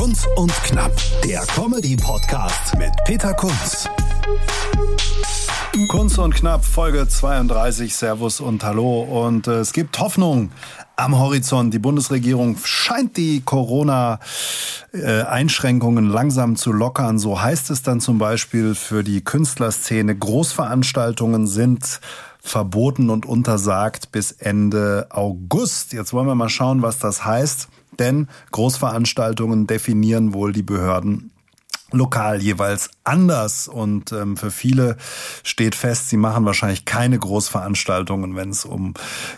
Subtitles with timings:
[0.00, 3.86] Kunz und Knapp, der Comedy-Podcast mit Peter Kunz.
[5.90, 7.94] Kunz und Knapp, Folge 32.
[7.94, 9.02] Servus und Hallo.
[9.02, 10.52] Und äh, es gibt Hoffnung
[10.96, 11.74] am Horizont.
[11.74, 17.18] Die Bundesregierung scheint die Corona-Einschränkungen langsam zu lockern.
[17.18, 20.16] So heißt es dann zum Beispiel für die Künstlerszene.
[20.16, 22.00] Großveranstaltungen sind
[22.40, 25.92] verboten und untersagt bis Ende August.
[25.92, 27.68] Jetzt wollen wir mal schauen, was das heißt.
[28.00, 31.30] Denn Großveranstaltungen definieren wohl die Behörden
[31.92, 34.96] lokal jeweils anders und ähm, für viele
[35.42, 38.94] steht fest, sie machen wahrscheinlich keine Großveranstaltungen, wenn es um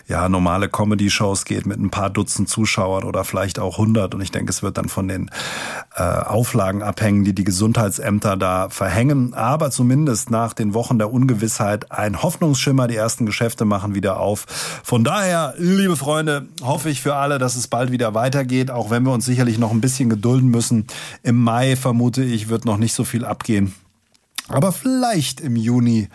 [0.07, 4.31] ja normale Comedy-Shows geht mit ein paar Dutzend Zuschauern oder vielleicht auch hundert und ich
[4.31, 5.31] denke, es wird dann von den
[5.95, 11.91] äh, Auflagen abhängen, die die Gesundheitsämter da verhängen, aber zumindest nach den Wochen der Ungewissheit
[11.91, 14.45] ein Hoffnungsschimmer, die ersten Geschäfte machen wieder auf.
[14.83, 19.03] Von daher, liebe Freunde, hoffe ich für alle, dass es bald wieder weitergeht, auch wenn
[19.03, 20.85] wir uns sicherlich noch ein bisschen gedulden müssen.
[21.23, 23.62] Im Mai vermute ich, wird noch nicht so viel abgehen.
[24.49, 26.09] Aber vielleicht im Juni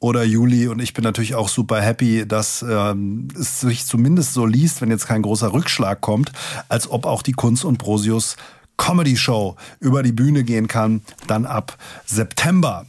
[0.00, 4.44] oder Juli und ich bin natürlich auch super happy, dass ähm, es sich zumindest so
[4.44, 6.32] liest, wenn jetzt kein großer Rückschlag kommt,
[6.68, 8.36] als ob auch die Kunst und Brosius
[8.76, 12.86] Comedy Show über die Bühne gehen kann, dann ab September.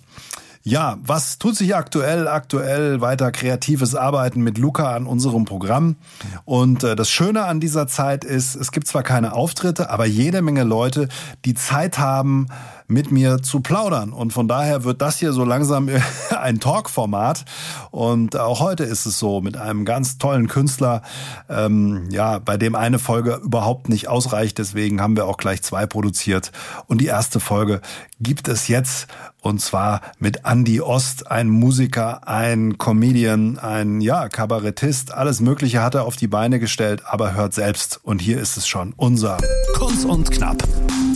[0.67, 2.27] Ja, was tut sich aktuell?
[2.27, 5.95] Aktuell weiter kreatives Arbeiten mit Luca an unserem Programm.
[6.43, 10.41] Und äh, das Schöne an dieser Zeit ist, es gibt zwar keine Auftritte, aber jede
[10.41, 11.07] Menge Leute,
[11.45, 12.47] die Zeit haben,
[12.87, 14.11] mit mir zu plaudern.
[14.11, 15.89] Und von daher wird das hier so langsam
[16.39, 17.45] ein Talk-Format.
[17.91, 21.01] Und auch heute ist es so mit einem ganz tollen Künstler,
[21.49, 24.57] ähm, ja, bei dem eine Folge überhaupt nicht ausreicht.
[24.57, 26.51] Deswegen haben wir auch gleich zwei produziert.
[26.87, 27.81] Und die erste Folge
[28.19, 29.07] gibt es jetzt
[29.45, 35.93] und zwar mit Andy Ost, ein Musiker, ein Comedian, ein ja, Kabarettist, alles Mögliche hat
[35.93, 39.37] er auf die Beine gestellt, aber hört selbst und hier ist es schon unser
[39.75, 40.63] Kurz und knapp.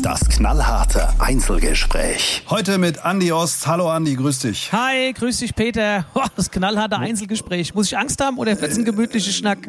[0.01, 2.43] Das knallharte Einzelgespräch.
[2.49, 3.67] Heute mit Andy Ost.
[3.67, 4.71] Hallo Andy, grüß dich.
[4.71, 6.05] Hi, grüß dich Peter.
[6.35, 7.73] Das knallharte Einzelgespräch.
[7.73, 9.67] Muss ich Angst haben oder wird's ein gemütlicher Schnack?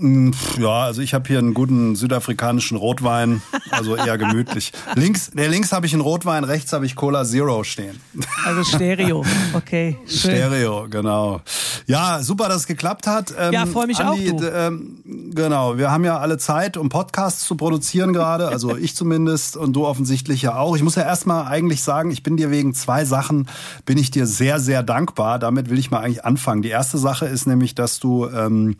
[0.00, 4.72] Mm, ja, also ich habe hier einen guten südafrikanischen Rotwein, also eher gemütlich.
[4.94, 8.00] links, der links habe ich einen Rotwein, rechts habe ich Cola Zero stehen.
[8.44, 9.96] Also Stereo, okay.
[10.06, 10.30] Schön.
[10.32, 11.40] Stereo, genau.
[11.86, 13.34] Ja, super, dass es geklappt hat.
[13.38, 14.42] Ähm, ja, freue mich Andi, auch.
[14.52, 19.56] Ähm, genau, wir haben ja alle Zeit, um Podcasts zu produzieren gerade, also ich zumindest
[19.56, 20.76] und du offensichtlich ja auch.
[20.76, 23.48] Ich muss ja erstmal eigentlich sagen, ich bin dir wegen zwei Sachen,
[23.84, 25.38] bin ich dir sehr, sehr dankbar.
[25.38, 26.62] Damit will ich mal eigentlich anfangen.
[26.62, 28.76] Die erste Sache ist nämlich, dass du ähm,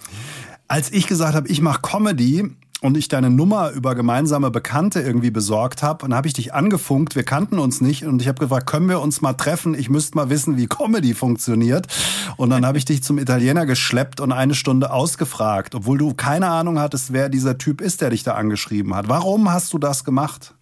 [0.68, 5.32] als ich gesagt habe, ich mache Comedy und ich deine Nummer über gemeinsame Bekannte irgendwie
[5.32, 8.66] besorgt habe, und habe ich dich angefunkt, wir kannten uns nicht und ich habe gefragt,
[8.66, 9.74] können wir uns mal treffen?
[9.74, 11.88] Ich müsste mal wissen, wie Comedy funktioniert.
[12.36, 16.48] Und dann habe ich dich zum Italiener geschleppt und eine Stunde ausgefragt, obwohl du keine
[16.48, 19.08] Ahnung hattest, wer dieser Typ ist, der dich da angeschrieben hat.
[19.08, 20.54] Warum hast du das gemacht?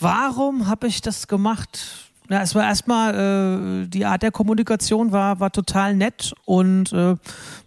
[0.00, 2.07] Warum habe ich das gemacht?
[2.30, 7.16] Ja, es war erstmal, äh, die Art der Kommunikation war, war total nett und äh,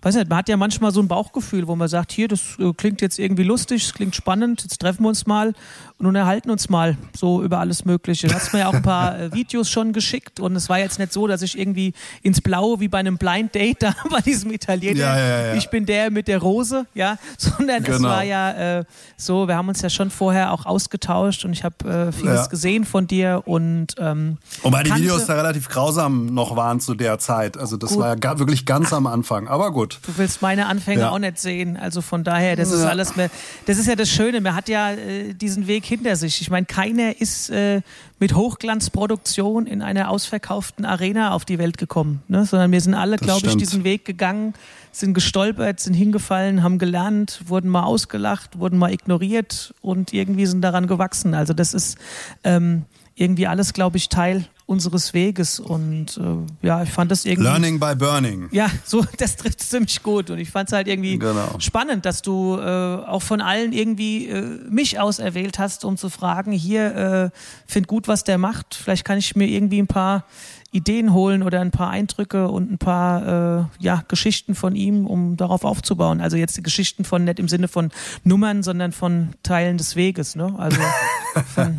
[0.03, 2.71] weiß nicht, man hat ja manchmal so ein Bauchgefühl, wo man sagt, hier, das äh,
[2.73, 5.53] klingt jetzt irgendwie lustig, es klingt spannend, jetzt treffen wir uns mal
[6.01, 8.27] und nun erhalten uns mal so über alles Mögliche.
[8.27, 10.97] Du hast mir ja auch ein paar äh, Videos schon geschickt und es war jetzt
[10.97, 14.51] nicht so, dass ich irgendwie ins Blaue wie bei einem Blind Date da bei diesem
[14.51, 15.53] Italiener, ja, ja, ja.
[15.53, 17.97] ich bin der mit der Rose, ja, sondern genau.
[17.97, 18.83] es war ja äh,
[19.15, 22.83] so, wir haben uns ja schon vorher auch ausgetauscht und ich habe äh, vieles gesehen
[22.83, 27.57] von dir und ähm, Wobei die Videos da relativ grausam noch waren zu der Zeit.
[27.57, 27.99] Also das gut.
[27.99, 29.47] war ja wirklich ganz am Anfang.
[29.47, 29.99] Aber gut.
[30.07, 31.77] Du willst meine Anfänge auch nicht sehen.
[31.77, 33.29] Also von daher, das ist alles mehr.
[33.67, 34.41] Das ist ja das Schöne.
[34.41, 36.39] Man hat ja äh, diesen Weg hinter sich.
[36.39, 37.81] Ich meine, keiner ist äh,
[38.17, 42.45] mit Hochglanzproduktion in einer ausverkauften Arena auf die Welt gekommen, ne?
[42.45, 44.53] sondern wir sind alle, glaube ich, diesen Weg gegangen,
[44.93, 50.61] sind gestolpert, sind hingefallen, haben gelernt, wurden mal ausgelacht, wurden mal ignoriert und irgendwie sind
[50.61, 51.33] daran gewachsen.
[51.33, 51.97] Also das ist
[52.45, 57.43] ähm, irgendwie alles, glaube ich, Teil unseres Weges und äh, ja, ich fand das irgendwie.
[57.43, 58.47] Learning by Burning.
[58.51, 61.59] Ja, so, das trifft ziemlich gut und ich fand es halt irgendwie genau.
[61.59, 66.53] spannend, dass du äh, auch von allen irgendwie äh, mich auserwählt hast, um zu fragen,
[66.53, 67.37] hier, äh,
[67.67, 70.25] find gut, was der macht, vielleicht kann ich mir irgendwie ein paar
[70.73, 75.35] Ideen holen oder ein paar Eindrücke und ein paar äh, ja, Geschichten von ihm, um
[75.35, 76.21] darauf aufzubauen.
[76.21, 77.91] Also jetzt die Geschichten von nicht im Sinne von
[78.23, 80.37] Nummern, sondern von Teilen des Weges.
[80.37, 80.53] Ne?
[80.57, 80.79] Also
[81.55, 81.77] von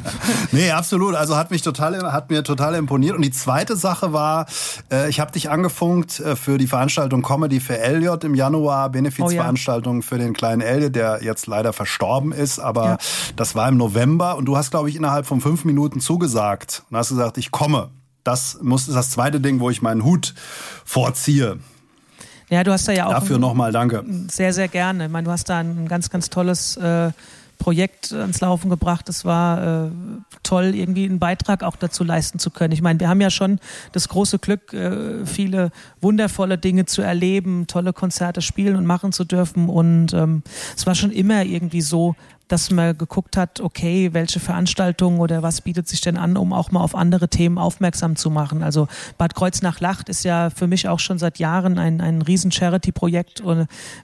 [0.53, 1.15] nee, absolut.
[1.15, 3.17] Also hat mich total, hat mir total imponiert.
[3.17, 4.45] Und die zweite Sache war,
[4.91, 9.97] äh, ich habe dich angefunkt äh, für die Veranstaltung Comedy für Elliot im Januar, Benefizveranstaltung
[9.97, 10.07] oh, ja.
[10.07, 12.99] für den kleinen Elliot, der jetzt leider verstorben ist, aber ja.
[13.37, 16.99] das war im November und du hast, glaube ich, innerhalb von fünf Minuten zugesagt und
[16.99, 17.91] hast gesagt, ich komme
[18.25, 20.35] das muss das zweite Ding, wo ich meinen Hut
[20.85, 21.59] vorziehe.
[22.51, 23.13] Ja, du hast da ja auch.
[23.13, 24.05] Dafür nochmal danke.
[24.31, 25.07] Sehr, sehr gerne.
[25.07, 27.11] Ich meine, du hast da ein ganz, ganz tolles äh,
[27.63, 29.09] Projekt ans Laufen gebracht.
[29.09, 29.91] Es war äh,
[30.43, 32.73] toll, irgendwie einen Beitrag auch dazu leisten zu können.
[32.73, 33.61] Ich meine, wir haben ja schon
[33.93, 35.71] das große Glück, äh, viele
[36.01, 39.69] wundervolle Dinge zu erleben, tolle Konzerte spielen und machen zu dürfen.
[39.69, 40.43] Und ähm,
[40.77, 42.17] es war schon immer irgendwie so,
[42.53, 46.71] dass man geguckt hat, okay, welche Veranstaltungen oder was bietet sich denn an, um auch
[46.71, 48.63] mal auf andere Themen aufmerksam zu machen.
[48.63, 53.43] Also Bad Kreuznach-Lacht ist ja für mich auch schon seit Jahren ein, ein riesen Charity-Projekt,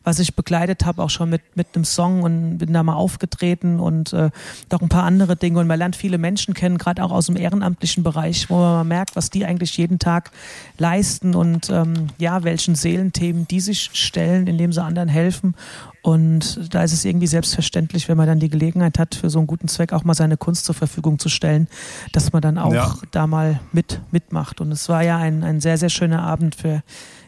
[0.02, 3.80] was ich begleitet habe, auch schon mit, mit einem Song und bin da mal aufgetreten
[3.80, 4.30] und äh,
[4.70, 5.58] doch ein paar andere Dinge.
[5.58, 8.84] Und man lernt viele Menschen kennen, gerade auch aus dem ehrenamtlichen Bereich, wo man mal
[8.84, 10.30] merkt, was die eigentlich jeden Tag
[10.78, 15.54] leisten und ähm, ja, welchen Seelenthemen die sich stellen, indem sie anderen helfen.
[16.02, 19.46] Und da ist es irgendwie selbstverständlich, wenn man dann die Gelegenheit hat, für so einen
[19.46, 21.68] guten Zweck auch mal seine Kunst zur Verfügung zu stellen,
[22.12, 22.94] dass man dann auch ja.
[23.10, 24.60] da mal mit, mitmacht.
[24.60, 26.82] Und es war ja ein, ein sehr, sehr schöner Abend für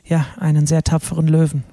[0.04, 1.64] ja, einen sehr tapferen Löwen.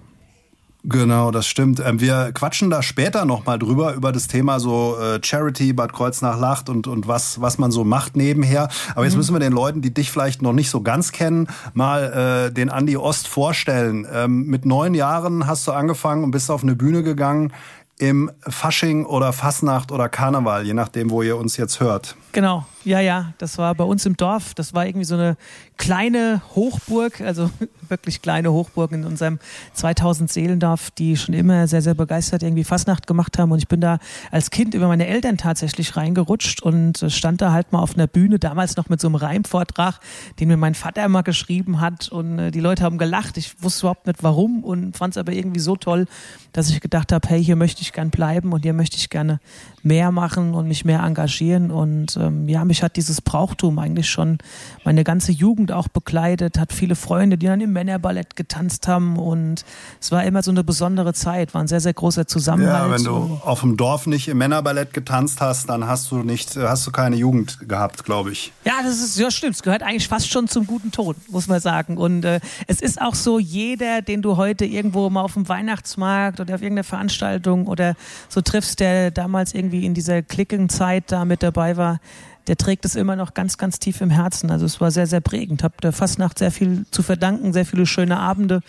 [0.90, 1.82] Genau, das stimmt.
[1.86, 6.70] Ähm, wir quatschen da später nochmal drüber, über das Thema so äh, Charity, Bad Kreuznach-Lacht
[6.70, 8.70] und, und was, was man so macht nebenher.
[8.96, 9.18] Aber jetzt mhm.
[9.18, 12.70] müssen wir den Leuten, die dich vielleicht noch nicht so ganz kennen, mal äh, den
[12.70, 14.08] Andi Ost vorstellen.
[14.10, 17.52] Ähm, mit neun Jahren hast du angefangen und bist auf eine Bühne gegangen
[18.00, 22.16] im Fasching oder Fasnacht oder Karneval, je nachdem, wo ihr uns jetzt hört.
[22.32, 24.54] Genau, ja, ja, das war bei uns im Dorf.
[24.54, 25.36] Das war irgendwie so eine
[25.78, 27.50] kleine Hochburg, also
[27.90, 29.40] wirklich kleine Hochburg in unserem
[29.74, 33.52] 2000 Seelendorf, die schon immer sehr, sehr begeistert irgendwie Fastnacht gemacht haben.
[33.52, 34.00] Und ich bin da
[34.32, 38.40] als Kind über meine Eltern tatsächlich reingerutscht und stand da halt mal auf einer Bühne,
[38.40, 40.00] damals noch mit so einem Reimvortrag,
[40.40, 42.10] den mir mein Vater mal geschrieben hat.
[42.10, 43.38] Und äh, die Leute haben gelacht.
[43.38, 46.08] Ich wusste überhaupt nicht warum und fand es aber irgendwie so toll,
[46.52, 49.40] dass ich gedacht habe, hey, hier möchte ich gern bleiben und hier möchte ich gerne
[49.88, 51.72] mehr machen und mich mehr engagieren.
[51.72, 54.38] Und ähm, ja, mich hat dieses Brauchtum eigentlich schon
[54.84, 59.64] meine ganze Jugend auch begleitet, hat viele Freunde, die dann im Männerballett getanzt haben und
[60.00, 62.90] es war immer so eine besondere Zeit, war ein sehr, sehr großer Zusammenhalt.
[62.90, 66.56] Ja, wenn du auf dem Dorf nicht im Männerballett getanzt hast, dann hast du nicht,
[66.58, 68.52] hast du keine Jugend gehabt, glaube ich.
[68.66, 71.60] Ja, das ist, ja stimmt, es gehört eigentlich fast schon zum guten Ton, muss man
[71.60, 71.98] sagen.
[71.98, 76.40] Und äh, es ist auch so, jeder, den du heute irgendwo mal auf dem Weihnachtsmarkt
[76.40, 77.96] oder auf irgendeiner Veranstaltung oder
[78.30, 82.00] so triffst, der damals irgendwie in dieser Klickenzeit da mit dabei war,
[82.48, 84.52] der trägt es immer noch ganz, ganz tief im Herzen.
[84.52, 85.64] Also es war sehr, sehr prägend.
[85.64, 88.62] Hab der Fastnacht sehr viel zu verdanken, sehr viele schöne Abende.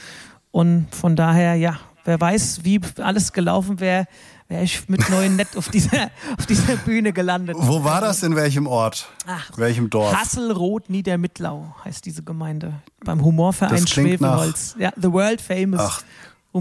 [0.51, 4.07] Und von daher, ja, wer weiß, wie alles gelaufen wäre,
[4.49, 7.57] wäre ich mit neuen Nett auf dieser, auf dieser Bühne gelandet.
[7.59, 8.23] Wo war das?
[8.23, 9.09] In welchem Ort?
[9.27, 10.15] Ach, welchem Dorf?
[10.15, 12.73] Hasselroth Niedermittlau heißt diese Gemeinde.
[13.05, 14.75] Beim Humorverein Schwefelholz.
[14.79, 15.81] Ja, The World Famous.
[15.81, 16.03] Ach,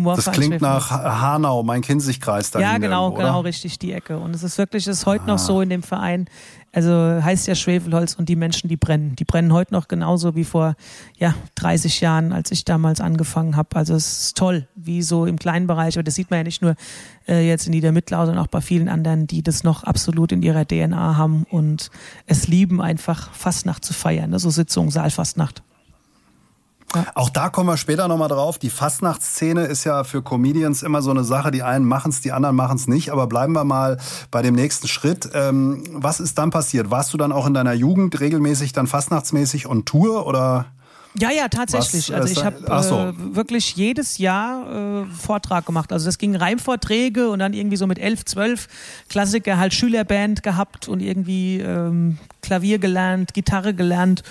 [0.03, 2.59] das klingt nach Hanau, mein Kinzigkreis da.
[2.59, 4.17] Ja, genau, irgendwo, genau, richtig, die Ecke.
[4.17, 5.27] Und es ist wirklich, es ist heute ah.
[5.27, 6.27] noch so in dem Verein.
[6.73, 9.15] Also heißt ja Schwefelholz und die Menschen, die brennen.
[9.15, 10.75] Die brennen heute noch genauso wie vor
[11.17, 13.75] ja, 30 Jahren, als ich damals angefangen habe.
[13.75, 15.95] Also es ist toll, wie so im kleinen Bereich.
[15.95, 16.75] Aber das sieht man ja nicht nur
[17.27, 20.67] äh, jetzt in Niedermittlau, sondern auch bei vielen anderen, die das noch absolut in ihrer
[20.67, 21.89] DNA haben und
[22.27, 24.29] es lieben, einfach Fastnacht zu feiern.
[24.29, 24.39] Ne?
[24.39, 25.63] So Sitzung, Saalfastnacht.
[26.95, 27.05] Ja.
[27.15, 28.57] Auch da kommen wir später nochmal drauf.
[28.57, 31.51] Die Fastnachtsszene ist ja für Comedians immer so eine Sache.
[31.51, 33.11] Die einen machen es, die anderen machen es nicht.
[33.11, 33.97] Aber bleiben wir mal
[34.31, 35.29] bei dem nächsten Schritt.
[35.33, 36.89] Ähm, was ist dann passiert?
[36.89, 40.67] Warst du dann auch in deiner Jugend regelmäßig dann fastnachtsmäßig on Tour oder?
[41.19, 42.09] Ja, ja, tatsächlich.
[42.09, 42.95] Was, also ich habe so.
[42.95, 45.91] äh, wirklich jedes Jahr äh, Vortrag gemacht.
[45.91, 48.67] Also das ging Reimvorträge und dann irgendwie so mit elf, zwölf
[49.09, 54.23] Klassiker halt Schülerband gehabt und irgendwie ähm, Klavier gelernt, Gitarre gelernt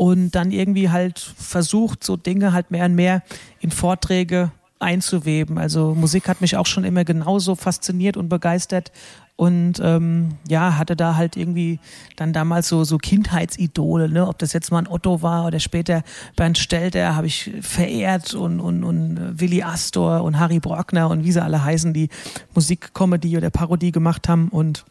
[0.00, 3.22] und dann irgendwie halt versucht, so Dinge halt mehr und mehr
[3.60, 5.58] in Vorträge einzuweben.
[5.58, 8.92] Also Musik hat mich auch schon immer genauso fasziniert und begeistert
[9.36, 11.80] und ähm, ja, hatte da halt irgendwie
[12.16, 14.26] dann damals so, so Kindheitsidole, ne?
[14.26, 16.02] ob das jetzt mal ein Otto war oder später
[16.34, 21.32] Bernd Stelter, habe ich verehrt und, und, und Willy Astor und Harry Brockner und wie
[21.32, 22.08] sie alle heißen, die
[22.54, 24.86] Musikkomödie oder Parodie gemacht haben und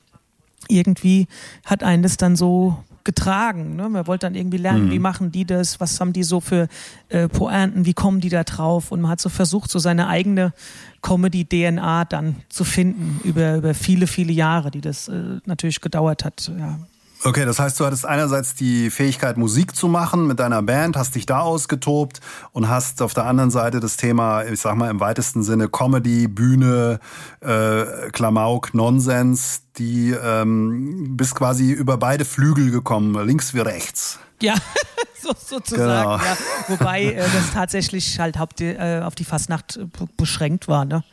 [0.68, 1.28] irgendwie
[1.66, 3.76] hat einen das dann so getragen.
[3.76, 3.90] Ne?
[3.90, 4.92] Man wollte dann irgendwie lernen, mhm.
[4.92, 6.68] wie machen die das, was haben die so für
[7.10, 10.54] äh, Pointen, wie kommen die da drauf und man hat so versucht, so seine eigene
[11.02, 16.52] Comedy-DNA dann zu finden über, über viele, viele Jahre, die das äh, natürlich gedauert hat.
[16.58, 16.80] Ja.
[17.24, 21.16] Okay, das heißt, du hattest einerseits die Fähigkeit, Musik zu machen mit deiner Band, hast
[21.16, 22.22] dich da ausgetobt
[22.54, 26.30] und hast auf der anderen Seite das Thema, ich sag mal im weitesten Sinne Comedy,
[26.30, 27.02] Bühne,
[27.42, 34.20] äh, Klamauk, Nonsens, die ähm, bist quasi über beide Flügel gekommen, links wie rechts.
[34.42, 34.56] Ja,
[35.22, 35.90] so, sozusagen.
[35.90, 36.18] Genau.
[36.18, 36.38] Ja.
[36.70, 39.78] Wobei äh, das tatsächlich halt haupt, äh, auf die Fastnacht
[40.16, 40.86] beschränkt war.
[40.86, 41.04] Ne?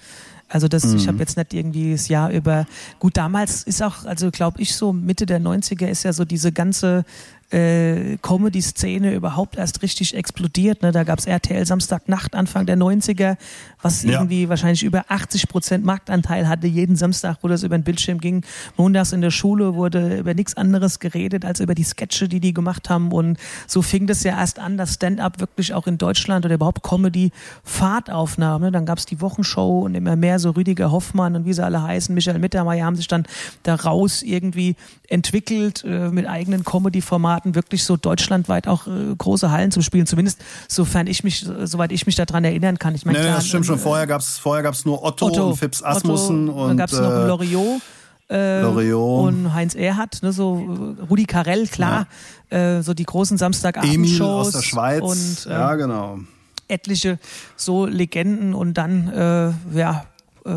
[0.48, 0.96] Also das, mhm.
[0.96, 2.66] ich habe jetzt nicht irgendwie das Jahr über.
[2.98, 6.52] Gut, damals ist auch, also glaube ich so Mitte der 90er ist ja so diese
[6.52, 7.04] ganze
[7.50, 10.82] äh, Comedy-Szene überhaupt erst richtig explodiert.
[10.82, 10.90] Ne?
[10.90, 13.36] Da gab es RTL Samstagnacht Anfang der 90er,
[13.80, 14.12] was ja.
[14.12, 18.44] irgendwie wahrscheinlich über 80 Prozent Marktanteil hatte jeden Samstag, wo das über den Bildschirm ging.
[18.76, 22.52] Montags in der Schule wurde über nichts anderes geredet als über die Sketche, die die
[22.52, 23.12] gemacht haben.
[23.12, 23.38] Und
[23.68, 27.30] so fing das ja erst an, dass Stand-up wirklich auch in Deutschland oder überhaupt Comedy
[27.62, 28.62] Fahrt aufnahm.
[28.62, 28.72] Ne?
[28.72, 31.82] Dann gab es die Wochenshow und immer mehr so Rüdiger Hoffmann und wie sie alle
[31.82, 33.24] heißen, Michael Mittermeier haben sich dann
[33.62, 34.74] daraus irgendwie
[35.08, 40.06] entwickelt äh, mit eigenen Comedy-Formaten Formaten wirklich so deutschlandweit auch äh, große Hallen zu spielen.
[40.06, 42.94] Zumindest sofern ich mich, soweit ich mich daran erinnern kann.
[42.94, 43.76] Ich meine, nee, das stimmt schon.
[43.76, 46.76] Äh, vorher gab es vorher gab's nur Otto, Otto und Fips Asmussen Otto, und dann
[46.76, 47.82] gab es noch äh, Loriot.
[48.28, 52.08] Äh, und Heinz Erhardt, ne, so Rudi Carell, klar,
[52.50, 52.78] ja.
[52.78, 54.48] äh, so die großen Samstagabendshows.
[54.48, 56.18] Aus der Schweiz, und, äh, ja genau.
[56.66, 57.20] Etliche
[57.54, 60.06] so Legenden und dann, äh, ja,
[60.44, 60.50] äh,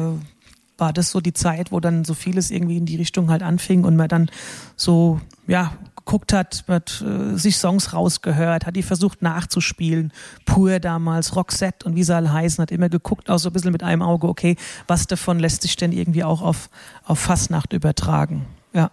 [0.79, 3.83] war das so die Zeit, wo dann so vieles irgendwie in die Richtung halt anfing
[3.83, 4.31] und man dann
[4.75, 5.73] so, ja,
[6.09, 10.11] geguckt hat, hat äh, sich Songs rausgehört, hat die versucht nachzuspielen.
[10.43, 13.71] Pur damals, Roxette und wie sie alle heißen, hat immer geguckt, auch so ein bisschen
[13.71, 14.55] mit einem Auge, okay,
[14.87, 16.71] was davon lässt sich denn irgendwie auch auf,
[17.05, 18.47] auf Fastnacht übertragen.
[18.73, 18.89] Ja.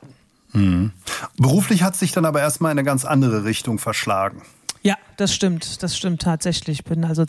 [0.53, 0.93] Mhm.
[1.39, 4.43] Beruflich hat sich dann aber erstmal in eine ganz andere Richtung verschlagen.
[4.83, 6.81] Ja, das stimmt, das stimmt tatsächlich.
[6.81, 7.25] Ich bin also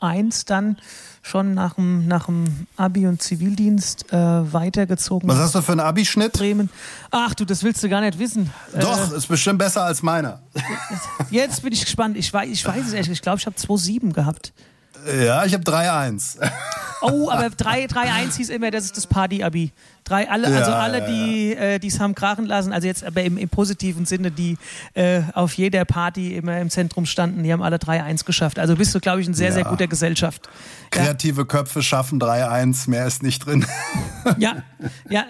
[0.00, 0.76] 2001 dann
[1.22, 5.28] schon nach dem, nach dem Abi und Zivildienst äh, weitergezogen.
[5.28, 6.32] Was hast du für einen Abischnitt?
[6.32, 6.70] Bremen.
[7.10, 8.50] Ach du, das willst du gar nicht wissen.
[8.78, 10.40] Doch, äh, ist bestimmt besser als meiner.
[11.30, 12.16] Jetzt bin ich gespannt.
[12.16, 13.10] Ich weiß, ich weiß es ehrlich.
[13.10, 14.52] Ich glaube, ich habe 2,7 gehabt.
[15.24, 16.38] Ja, ich habe 3-1.
[17.02, 19.72] Oh, aber 3-1 hieß immer, das ist das Party-Abi.
[20.06, 23.36] Drei, alle, ja, also alle, die äh, es haben krachen lassen, also jetzt aber im,
[23.36, 24.56] im positiven Sinne, die
[24.94, 28.60] äh, auf jeder Party immer im Zentrum standen, die haben alle 3-1 geschafft.
[28.60, 29.54] Also bist du, glaube ich, in sehr, ja.
[29.54, 30.48] sehr guter Gesellschaft.
[30.90, 31.44] Kreative ja.
[31.44, 33.66] Köpfe schaffen 3-1, mehr ist nicht drin.
[34.38, 34.56] Ja,
[35.08, 35.24] ja.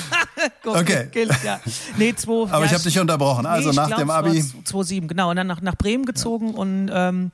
[0.64, 1.06] okay.
[1.12, 1.60] Gilt, ja.
[1.98, 3.44] Nee, zwei, Aber ich habe dich unterbrochen.
[3.44, 4.30] Also nee, nach glaub, dem Abi.
[4.30, 5.28] 2-7, genau.
[5.28, 7.30] Und dann nach, nach Bremen gezogen und ähm,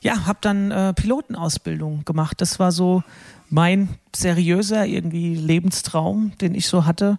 [0.00, 2.40] ja, habe dann äh, Pilotenausbildung gemacht.
[2.40, 3.02] Das war so
[3.50, 7.18] mein seriöser irgendwie Lebenstraum, den ich so hatte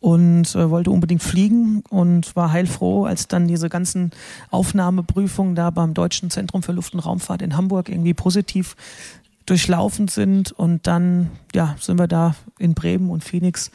[0.00, 4.10] und äh, wollte unbedingt fliegen und war heilfroh, als dann diese ganzen
[4.50, 8.76] Aufnahmeprüfungen da beim Deutschen Zentrum für Luft- und Raumfahrt in Hamburg irgendwie positiv
[9.46, 13.70] durchlaufen sind und dann ja sind wir da in Bremen und Phoenix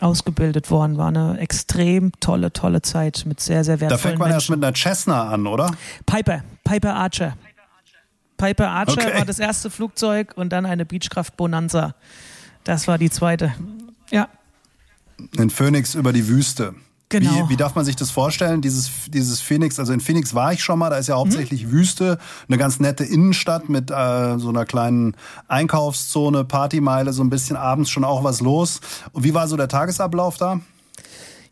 [0.00, 0.96] ausgebildet worden.
[0.96, 4.36] War eine extrem tolle, tolle Zeit mit sehr, sehr wertvollen Da fängt man Menschen.
[4.36, 5.70] erst mit einer Cessna an, oder?
[6.06, 7.36] Piper, Piper Archer.
[8.40, 9.18] Piper Archer okay.
[9.18, 11.94] war das erste Flugzeug und dann eine Beechcraft Bonanza.
[12.64, 13.54] Das war die zweite.
[14.10, 14.28] Ja.
[15.36, 16.74] In Phoenix über die Wüste.
[17.10, 17.30] Genau.
[17.32, 18.62] Wie, wie darf man sich das vorstellen?
[18.62, 21.72] Dieses, dieses Phoenix, also in Phoenix war ich schon mal, da ist ja hauptsächlich mhm.
[21.72, 22.18] Wüste,
[22.48, 25.16] eine ganz nette Innenstadt mit äh, so einer kleinen
[25.48, 28.80] Einkaufszone, Partymeile, so ein bisschen abends schon auch was los.
[29.12, 30.60] Und wie war so der Tagesablauf da?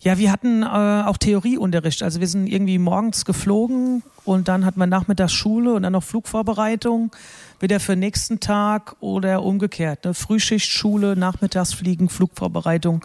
[0.00, 2.02] Ja, wir hatten äh, auch Theorieunterricht.
[2.02, 6.04] Also wir sind irgendwie morgens geflogen und dann hat man nachmittags Schule und dann noch
[6.04, 7.10] Flugvorbereitung
[7.58, 10.04] wieder für nächsten Tag oder umgekehrt.
[10.04, 10.14] Ne?
[10.14, 13.04] Frühschicht, Schule, Nachmittagsfliegen, Flugvorbereitung.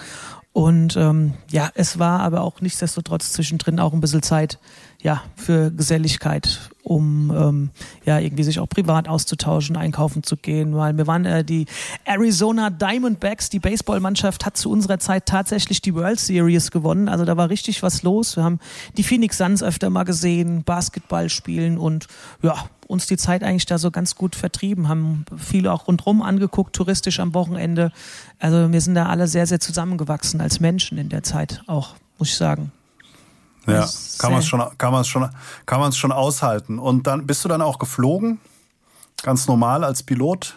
[0.51, 4.59] Und ähm, ja, es war aber auch nichtsdestotrotz zwischendrin auch ein bisschen Zeit
[5.01, 7.69] ja, für Geselligkeit, um ähm,
[8.05, 11.65] ja irgendwie sich auch privat auszutauschen, einkaufen zu gehen, weil wir waren äh, die
[12.05, 17.37] Arizona Diamondbacks, die Baseballmannschaft hat zu unserer Zeit tatsächlich die World Series gewonnen, also da
[17.37, 18.35] war richtig was los.
[18.35, 18.59] Wir haben
[18.97, 22.07] die Phoenix Suns öfter mal gesehen, Basketball spielen und
[22.41, 22.55] ja,
[22.87, 27.19] uns die Zeit eigentlich da so ganz gut vertrieben, haben viele auch rundherum angeguckt, touristisch
[27.19, 27.91] am Wochenende.
[28.39, 32.29] Also wir sind da alle sehr, sehr zusammengewachsen als Menschen in der Zeit auch, muss
[32.29, 32.71] ich sagen.
[33.65, 33.87] Ja,
[34.19, 35.29] kann man es schon, kann man schon,
[35.65, 36.79] kann man es schon aushalten.
[36.79, 38.39] Und dann bist du dann auch geflogen,
[39.21, 40.55] ganz normal als Pilot?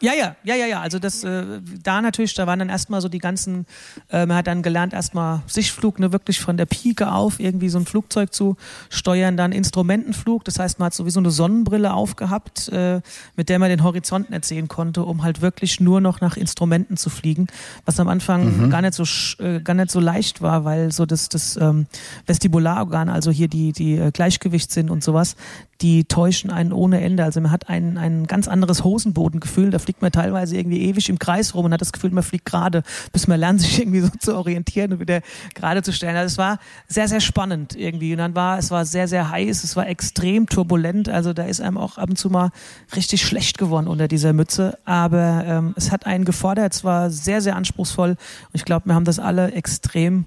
[0.00, 0.80] Ja, ja, ja, ja, ja.
[0.80, 1.44] Also das äh,
[1.82, 3.64] da natürlich, da waren dann erstmal so die ganzen,
[4.10, 7.78] äh, man hat dann gelernt, erstmal Sichtflug, ne, wirklich von der Pike auf, irgendwie so
[7.78, 8.56] ein Flugzeug zu
[8.90, 10.44] steuern, dann Instrumentenflug.
[10.44, 13.00] Das heißt, man hat sowieso eine Sonnenbrille aufgehabt, äh,
[13.36, 16.98] mit der man den Horizont nicht sehen konnte, um halt wirklich nur noch nach Instrumenten
[16.98, 17.46] zu fliegen,
[17.86, 18.70] was am Anfang mhm.
[18.70, 19.04] gar nicht so
[19.42, 21.86] äh, gar nicht so leicht war, weil so das das ähm,
[22.26, 25.36] Vestibularorgan, also hier die die äh, Gleichgewichtssinn und sowas,
[25.80, 27.24] die täuschen einen ohne Ende.
[27.24, 29.70] Also man hat ein, ein ganz anderes Hosenbodengefühl.
[29.70, 32.46] Da fliegt man teilweise irgendwie ewig im Kreis rum und hat das Gefühl, man fliegt
[32.46, 35.20] gerade, bis man lernt, sich irgendwie so zu orientieren und wieder
[35.54, 36.16] gerade zu stellen.
[36.16, 38.12] Also es war sehr, sehr spannend irgendwie.
[38.12, 41.08] Und dann war, es war sehr, sehr heiß, es war extrem turbulent.
[41.08, 42.50] Also da ist einem auch ab und zu mal
[42.94, 44.78] richtig schlecht geworden unter dieser Mütze.
[44.84, 48.10] Aber ähm, es hat einen gefordert, es war sehr, sehr anspruchsvoll.
[48.10, 50.26] Und ich glaube, wir haben das alle extrem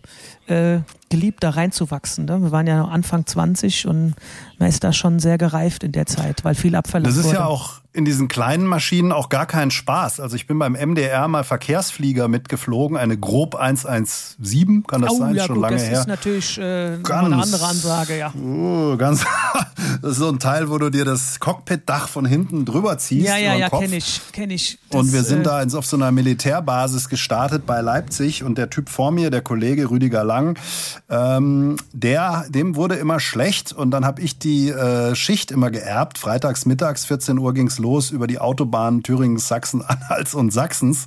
[0.50, 2.26] äh, geliebt, da reinzuwachsen.
[2.26, 2.42] Ne?
[2.42, 4.16] Wir waren ja noch Anfang 20 und
[4.58, 7.36] man ist da schon sehr gereift in der Zeit, weil viel abverlangt Das ist wurde.
[7.38, 10.20] ja auch in diesen kleinen Maschinen auch gar kein Spaß.
[10.20, 15.34] Also ich bin beim MDR mal Verkehrsflieger mitgeflogen, eine grob 117, kann das oh, sein?
[15.34, 16.00] Ja, Schon gut, lange das her.
[16.02, 18.32] ist natürlich äh, Ganz- eine andere Ansage, ja.
[18.36, 19.26] Oh, ganz,
[20.04, 23.26] das ist so ein Teil, wo du dir das Cockpitdach von hinten drüber ziehst.
[23.26, 24.78] Ja, ja, ja, kenne ich, kenne ich.
[24.90, 28.70] Und Das, wir sind äh, da auf so einer Militärbasis gestartet bei Leipzig und der
[28.70, 30.60] Typ vor mir, der Kollege Rüdiger Lang,
[31.10, 36.20] ähm, der, dem wurde immer schlecht und dann habe ich die äh, Schicht immer geerbt.
[36.20, 41.06] Freitags mittags, 14 Uhr ging's los über die Autobahnen Thüringens, Sachsen, Anhalts und Sachsens.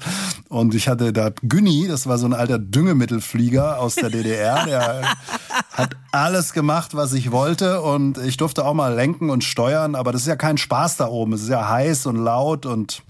[0.48, 5.02] Und ich hatte da Günni, das war so ein alter Düngemittelflieger aus der DDR, der
[5.72, 10.12] hat alles gemacht, was ich wollte und ich durfte auch mal lenken und steuern, aber
[10.12, 11.32] das ist ja kein Spaß da oben.
[11.34, 13.02] Es ist ja heiß und laut und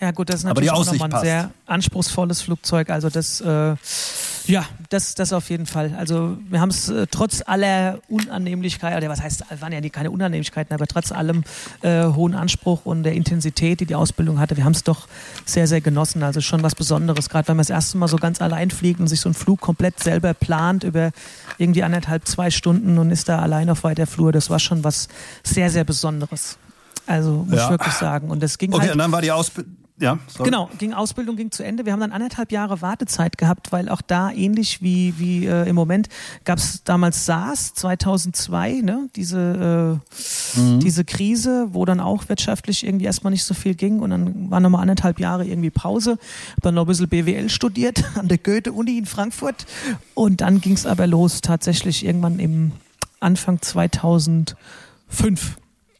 [0.00, 1.24] Ja gut, das ist natürlich auch nochmal ein passt.
[1.24, 2.90] sehr anspruchsvolles Flugzeug.
[2.90, 3.74] Also das, äh,
[4.46, 5.94] ja, das, das auf jeden Fall.
[5.98, 10.10] Also wir haben es äh, trotz aller Unannehmlichkeiten, oder was heißt, waren ja die- keine
[10.10, 11.44] Unannehmlichkeiten, aber trotz allem
[11.82, 15.08] äh, hohen Anspruch und der Intensität, die die Ausbildung hatte, wir haben es doch
[15.46, 16.22] sehr, sehr genossen.
[16.22, 19.06] Also schon was Besonderes, gerade wenn man das erste Mal so ganz allein fliegt und
[19.08, 21.10] sich so einen Flug komplett selber plant über
[21.58, 24.32] irgendwie anderthalb, zwei Stunden und ist da allein auf weiter Flur.
[24.32, 25.08] Das war schon was
[25.42, 26.58] sehr, sehr Besonderes.
[27.06, 27.64] Also muss Ja.
[27.64, 28.30] ich wirklich sagen.
[28.30, 29.76] Und das ging Okay, halt und dann war die Ausbildung.
[30.00, 30.50] Ja, sorry.
[30.50, 31.86] Genau, ging Ausbildung ging zu Ende.
[31.86, 35.76] Wir haben dann anderthalb Jahre Wartezeit gehabt, weil auch da ähnlich wie, wie äh, im
[35.76, 36.08] Moment
[36.44, 39.08] gab es damals SARS 2002, ne?
[39.14, 44.10] diese, äh, diese Krise, wo dann auch wirtschaftlich irgendwie erstmal nicht so viel ging und
[44.10, 46.18] dann waren nochmal anderthalb Jahre irgendwie Pause.
[46.56, 49.64] Hab dann noch ein bisschen BWL studiert an der Goethe-Uni in Frankfurt
[50.14, 52.72] und dann ging es aber los tatsächlich irgendwann im
[53.20, 54.56] Anfang 2005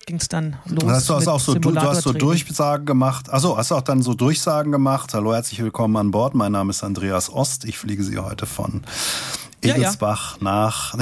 [0.06, 0.84] ging es dann los.
[0.90, 2.12] Hast du hast auch so, du, du hast so.
[2.12, 3.30] Durchsagen gemacht.
[3.32, 5.14] Achso, hast du auch dann so Durchsagen gemacht?
[5.14, 6.34] Hallo, herzlich willkommen an Bord.
[6.34, 7.64] Mein Name ist Andreas Ost.
[7.64, 8.82] Ich fliege Sie heute von
[9.62, 9.76] Ja, ja.
[9.76, 10.94] Egelsbach nach.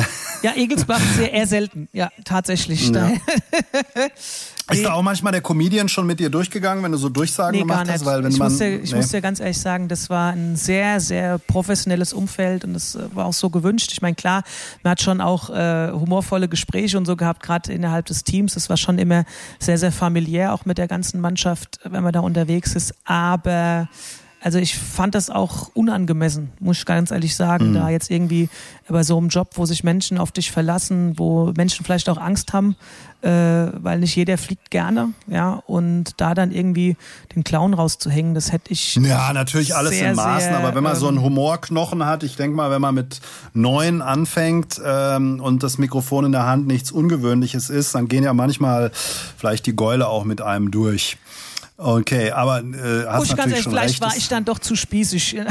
[0.43, 1.89] Ja, Egelsbach sehr eher selten.
[1.93, 2.91] Ja, tatsächlich.
[2.91, 3.11] Ja.
[4.73, 7.61] Ist da auch manchmal der Comedian schon mit dir durchgegangen, wenn du so Durchsagen Nee,
[7.61, 8.05] gemacht hast?
[8.05, 8.97] Weil wenn ich man, muss, dir, ich nee.
[8.97, 13.15] muss dir ganz ehrlich sagen, das war ein sehr, sehr professionelles Umfeld und das äh,
[13.15, 13.93] war auch so gewünscht.
[13.93, 14.43] Ich meine, klar,
[14.83, 18.55] man hat schon auch äh, humorvolle Gespräche und so gehabt, gerade innerhalb des Teams.
[18.55, 19.25] Das war schon immer
[19.59, 22.95] sehr, sehr familiär, auch mit der ganzen Mannschaft, wenn man da unterwegs ist.
[23.05, 23.89] Aber
[24.43, 27.75] also ich fand das auch unangemessen, muss ich ganz ehrlich sagen, Mhm.
[27.75, 28.49] da jetzt irgendwie
[28.89, 32.53] bei so einem Job, wo sich Menschen auf dich verlassen, wo Menschen vielleicht auch Angst
[32.53, 32.77] haben,
[33.23, 36.97] äh, weil nicht jeder fliegt gerne, ja, und da dann irgendwie
[37.37, 40.83] den Clown rauszuhängen, das hätte ich Ja, natürlich alles sehr, in Maßen, sehr, aber wenn
[40.83, 43.21] man so einen ähm, Humorknochen hat, ich denke mal, wenn man mit
[43.55, 48.35] neun anfängt ähm, und das Mikrofon in der Hand nichts Ungewöhnliches ist, dann gehen ja
[48.35, 48.91] manchmal
[49.37, 51.17] vielleicht die Gäule auch mit einem durch.
[51.85, 54.01] Okay, aber äh, hast Muss ich natürlich schon vielleicht recht.
[54.03, 55.47] war ich dann doch zu spießig an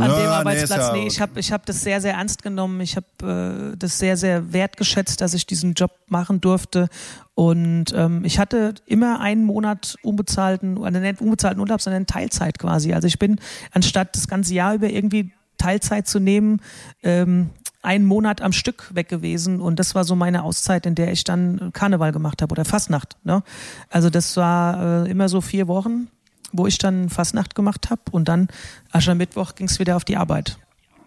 [0.00, 0.80] Ja, dem nee, Arbeitsplatz.
[0.80, 2.80] ist ja- Nee, ich habe ich hab das sehr, sehr ernst genommen.
[2.80, 6.88] Ich habe äh, das sehr, sehr wertgeschätzt, dass ich diesen Job machen durfte.
[7.34, 12.92] Und ähm, ich hatte immer einen Monat unbezahlten, also nicht unbezahlten Urlaub, sondern Teilzeit quasi.
[12.92, 13.40] Also ich bin,
[13.72, 16.60] anstatt das ganze Jahr über irgendwie Teilzeit zu nehmen,
[17.02, 17.50] ähm,
[17.82, 21.24] einen Monat am Stück weg gewesen und das war so meine Auszeit, in der ich
[21.24, 23.16] dann Karneval gemacht habe oder Fastnacht.
[23.24, 23.42] Ne?
[23.88, 26.08] Also das war äh, immer so vier Wochen,
[26.52, 28.48] wo ich dann Fastnacht gemacht habe und dann
[28.90, 30.58] Aschermittwoch ging es wieder auf die Arbeit.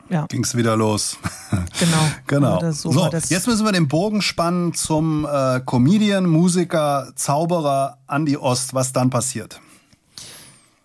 [0.09, 1.17] Ja, ging's wieder los.
[1.79, 1.97] genau.
[2.27, 2.59] Genau.
[2.59, 8.37] Das, so, so, jetzt müssen wir den Bogen spannen zum äh, Comedian, Musiker, Zauberer Andy
[8.37, 8.73] Ost.
[8.73, 9.61] Was dann passiert?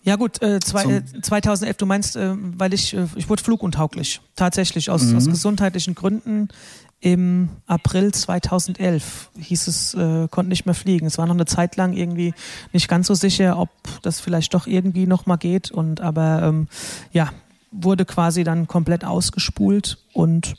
[0.07, 3.43] Ja gut, äh, zwei, Zum- äh, 2011, du meinst, äh, weil ich, äh, ich wurde
[3.43, 5.17] fluguntauglich, tatsächlich, aus, Mhm.
[5.17, 6.49] aus gesundheitlichen Gründen.
[7.01, 11.07] Im April 2011 hieß es, äh, konnte nicht mehr fliegen.
[11.07, 12.35] Es war noch eine Zeit lang irgendwie
[12.73, 13.69] nicht ganz so sicher, ob
[14.03, 15.71] das vielleicht doch irgendwie nochmal geht.
[15.73, 16.69] Und aber ähm,
[17.13, 17.31] ja,
[17.73, 20.55] wurde quasi dann komplett ausgespult und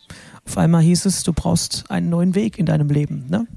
[0.45, 3.25] auf einmal hieß es, du brauchst einen neuen Weg in deinem Leben.
[3.29, 3.47] Ne?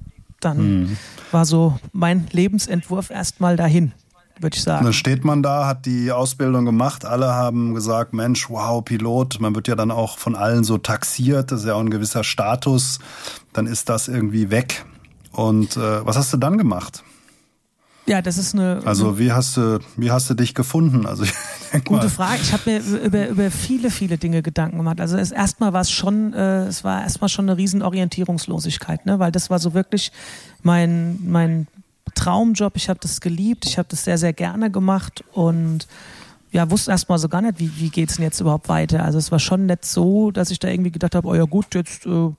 [0.41, 0.97] Dann Mhm.
[1.33, 3.93] war so mein Lebensentwurf erstmal dahin,
[4.41, 4.85] würde ich sagen.
[4.85, 7.05] dann steht man da, hat die Ausbildung gemacht.
[7.05, 9.41] Alle haben gesagt, Mensch, wow, Pilot.
[9.41, 11.53] Man wird ja dann auch von allen so taxiert.
[11.53, 12.99] Das ist ja auch ein gewisser Status.
[13.53, 14.85] Dann ist das irgendwie weg.
[15.33, 17.05] Und äh, was hast du dann gemacht?
[18.07, 18.81] Ja, das ist eine.
[18.85, 21.07] Also wie hast du, wie hast du dich gefunden?
[21.07, 21.25] Also
[21.85, 22.41] Gute Frage.
[22.43, 25.01] Ich habe mir über, über viele, viele Dinge Gedanken gemacht.
[25.01, 29.21] Also erstmal war es schon, äh, es war erstmal schon eine riesen Orientierungslosigkeit, ne?
[29.21, 30.11] weil das war so wirklich
[30.63, 31.69] mein, mein
[32.15, 32.77] Traumjob.
[32.77, 35.87] Ich habe das geliebt, ich habe das sehr, sehr gerne gemacht und
[36.53, 39.05] ja, wusste erstmal so gar nicht, wie, wie geht es denn jetzt überhaupt weiter.
[39.05, 41.75] Also es war schon nicht so, dass ich da irgendwie gedacht habe, oh ja gut,
[41.75, 42.31] jetzt äh,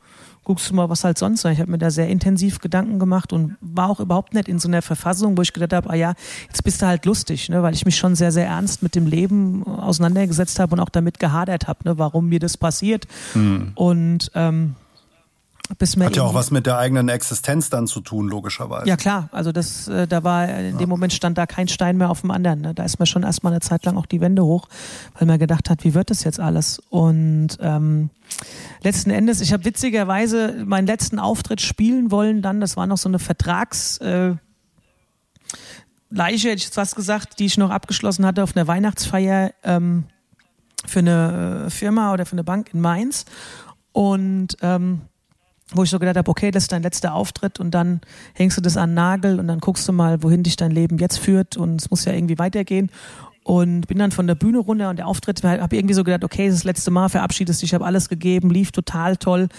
[0.44, 1.52] guckst du mal, was halt sonst war.
[1.52, 4.68] Ich habe mir da sehr intensiv Gedanken gemacht und war auch überhaupt nicht in so
[4.68, 6.14] einer Verfassung, wo ich gedacht habe, ah ja,
[6.48, 7.64] jetzt bist du halt lustig, ne?
[7.64, 11.20] weil ich mich schon sehr, sehr ernst mit dem Leben auseinandergesetzt habe und auch damit
[11.20, 11.98] gehadert habe, ne?
[11.98, 13.08] warum mir das passiert.
[13.34, 13.72] Mhm.
[13.76, 14.76] Und ähm,
[15.78, 18.88] bis Hat ja auch was mit der eigenen Existenz dann zu tun, logischerweise.
[18.88, 22.10] Ja klar, also das, äh, da war in dem Moment stand da kein Stein mehr
[22.10, 22.62] auf dem anderen.
[22.62, 22.74] Ne?
[22.74, 24.68] Da ist mir schon erstmal eine Zeit lang auch die Wände hoch,
[25.18, 26.80] weil man gedacht hat, wie wird das jetzt alles?
[26.90, 28.10] Und ähm,
[28.84, 33.10] letzten Endes, ich habe witzigerweise meinen letzten Auftritt spielen wollen dann, das war noch so
[33.10, 33.98] eine Vertrags...
[33.98, 34.36] Äh,
[36.14, 40.04] Leiche, hätte ich fast gesagt, die ich noch abgeschlossen hatte auf einer Weihnachtsfeier ähm,
[40.86, 43.26] für eine äh, Firma oder für eine Bank in Mainz.
[43.94, 45.02] Und ähm,
[45.74, 48.02] wo ich so gedacht habe, okay, das ist dein letzter Auftritt und dann
[48.34, 50.98] hängst du das an den Nagel und dann guckst du mal, wohin dich dein Leben
[50.98, 52.90] jetzt führt und es muss ja irgendwie weitergehen.
[53.44, 56.48] Und bin dann von der Bühne runter und der Auftritt, habe irgendwie so gedacht, okay,
[56.48, 59.50] das, das letzte Mal, verabschiedest dich, ich habe alles gegeben, lief total toll.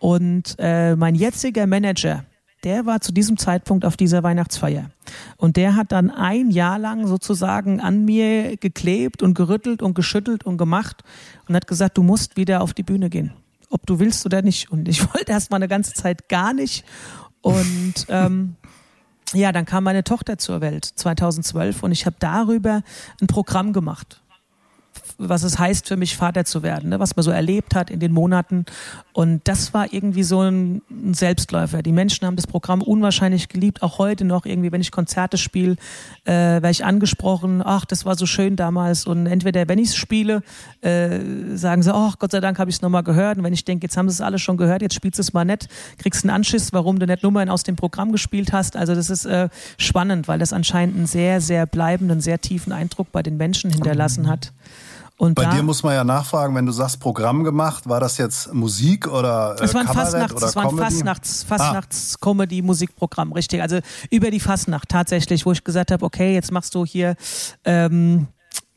[0.00, 2.24] Und äh, mein jetziger Manager,
[2.64, 4.90] der war zu diesem Zeitpunkt auf dieser Weihnachtsfeier.
[5.36, 10.44] Und der hat dann ein Jahr lang sozusagen an mir geklebt und gerüttelt und geschüttelt
[10.44, 11.04] und gemacht
[11.48, 13.32] und hat gesagt, du musst wieder auf die Bühne gehen
[13.70, 14.70] ob du willst oder nicht.
[14.70, 16.84] Und ich wollte erst mal eine ganze Zeit gar nicht.
[17.40, 18.56] Und ähm,
[19.32, 22.82] ja, dann kam meine Tochter zur Welt 2012 und ich habe darüber
[23.20, 24.22] ein Programm gemacht
[25.18, 27.00] was es heißt für mich, Vater zu werden, ne?
[27.00, 28.64] was man so erlebt hat in den Monaten.
[29.12, 30.80] Und das war irgendwie so ein,
[31.12, 31.82] Selbstläufer.
[31.82, 35.76] Die Menschen haben das Programm unwahrscheinlich geliebt, auch heute noch irgendwie, wenn ich Konzerte spiele,
[36.24, 39.06] äh, werde ich angesprochen, ach, das war so schön damals.
[39.06, 40.42] Und entweder, wenn ich es spiele,
[40.82, 41.18] äh,
[41.54, 43.38] sagen sie, ach, Gott sei Dank habe ich es nochmal gehört.
[43.38, 45.32] Und wenn ich denke, jetzt haben sie es alle schon gehört, jetzt spielst du es
[45.32, 48.76] mal nett, kriegst einen Anschiss, warum du nicht Nummern aus dem Programm gespielt hast.
[48.76, 53.10] Also das ist äh, spannend, weil das anscheinend einen sehr, sehr bleibenden, sehr tiefen Eindruck
[53.10, 54.52] bei den Menschen hinterlassen hat.
[55.18, 58.54] Und Bei dir muss man ja nachfragen, wenn du sagst Programm gemacht, war das jetzt
[58.54, 62.24] Musik oder äh, Es war ein Fastnachts, es war ein Fastnachts, Fastnachts ah.
[62.24, 63.60] Comedy Musikprogramm, richtig.
[63.60, 67.16] Also über die Fastnacht tatsächlich, wo ich gesagt habe, okay, jetzt machst du hier
[67.64, 68.28] ähm,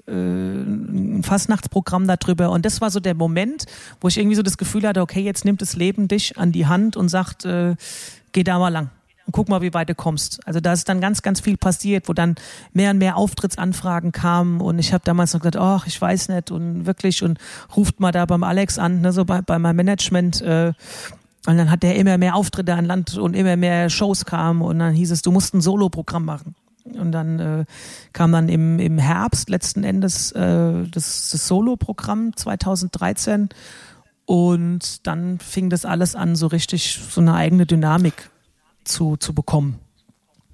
[0.07, 2.49] äh, ein Fastnachtsprogramm darüber.
[2.49, 3.65] Und das war so der Moment,
[3.99, 6.65] wo ich irgendwie so das Gefühl hatte, okay, jetzt nimmt das Leben dich an die
[6.65, 7.75] Hand und sagt, äh,
[8.31, 8.89] geh da mal lang
[9.25, 10.39] und guck mal, wie weit du kommst.
[10.45, 12.35] Also da ist dann ganz, ganz viel passiert, wo dann
[12.73, 16.51] mehr und mehr Auftrittsanfragen kamen und ich habe damals noch gesagt, ach, ich weiß nicht
[16.51, 17.39] und wirklich und
[17.75, 20.41] ruft mal da beim Alex an, ne, so bei, bei meinem Management.
[20.41, 20.73] Äh,
[21.47, 24.79] und dann hat der immer mehr Auftritte an Land und immer mehr Shows kamen und
[24.79, 26.55] dann hieß es, du musst ein Solo-Programm machen.
[26.83, 27.65] Und dann äh,
[28.13, 33.49] kam dann im, im Herbst letzten Endes äh, das, das Solo-Programm 2013
[34.25, 38.29] und dann fing das alles an, so richtig so eine eigene Dynamik
[38.83, 39.79] zu, zu bekommen.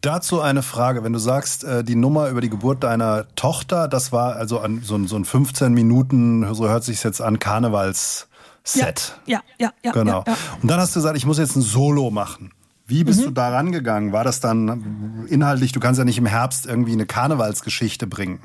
[0.01, 1.03] Dazu eine Frage.
[1.03, 4.81] Wenn du sagst, äh, die Nummer über die Geburt deiner Tochter, das war also an,
[4.83, 8.27] so, ein, so ein 15 Minuten, so hört sich jetzt an, Karnevals.
[8.63, 9.17] Set.
[9.25, 9.91] Ja, ja, ja.
[9.91, 10.23] Genau.
[10.27, 10.37] Ja, ja.
[10.61, 12.51] Und dann hast du gesagt, ich muss jetzt ein Solo machen.
[12.85, 13.25] Wie bist mhm.
[13.25, 14.13] du da rangegangen?
[14.13, 18.39] War das dann inhaltlich, du kannst ja nicht im Herbst irgendwie eine Karnevalsgeschichte bringen.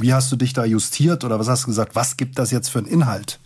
[0.00, 2.68] Wie hast du dich da justiert oder was hast du gesagt, was gibt das jetzt
[2.68, 3.40] für einen Inhalt?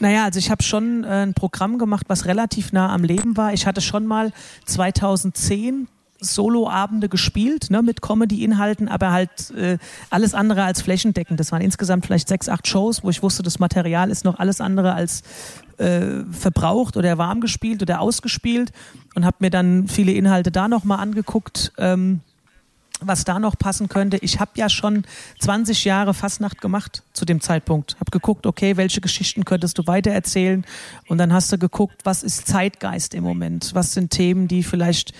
[0.00, 3.52] Naja, also ich habe schon äh, ein Programm gemacht, was relativ nah am Leben war.
[3.52, 4.32] Ich hatte schon mal
[4.66, 5.88] 2010
[6.20, 9.78] Soloabende gespielt, ne, mit Comedy-Inhalten, aber halt äh,
[10.10, 11.38] alles andere als flächendeckend.
[11.38, 14.60] Das waren insgesamt vielleicht sechs, acht Shows, wo ich wusste, das Material ist noch alles
[14.60, 15.22] andere als
[15.78, 18.72] äh, verbraucht oder warm gespielt oder ausgespielt
[19.14, 21.72] und habe mir dann viele Inhalte da nochmal angeguckt.
[21.78, 22.20] Ähm,
[23.00, 24.18] was da noch passen könnte.
[24.18, 25.04] Ich habe ja schon
[25.40, 27.96] 20 Jahre Fastnacht gemacht zu dem Zeitpunkt.
[28.00, 30.64] Habe geguckt, okay, welche Geschichten könntest du weitererzählen?
[31.08, 33.74] Und dann hast du geguckt, was ist Zeitgeist im Moment?
[33.74, 35.12] Was sind Themen, die vielleicht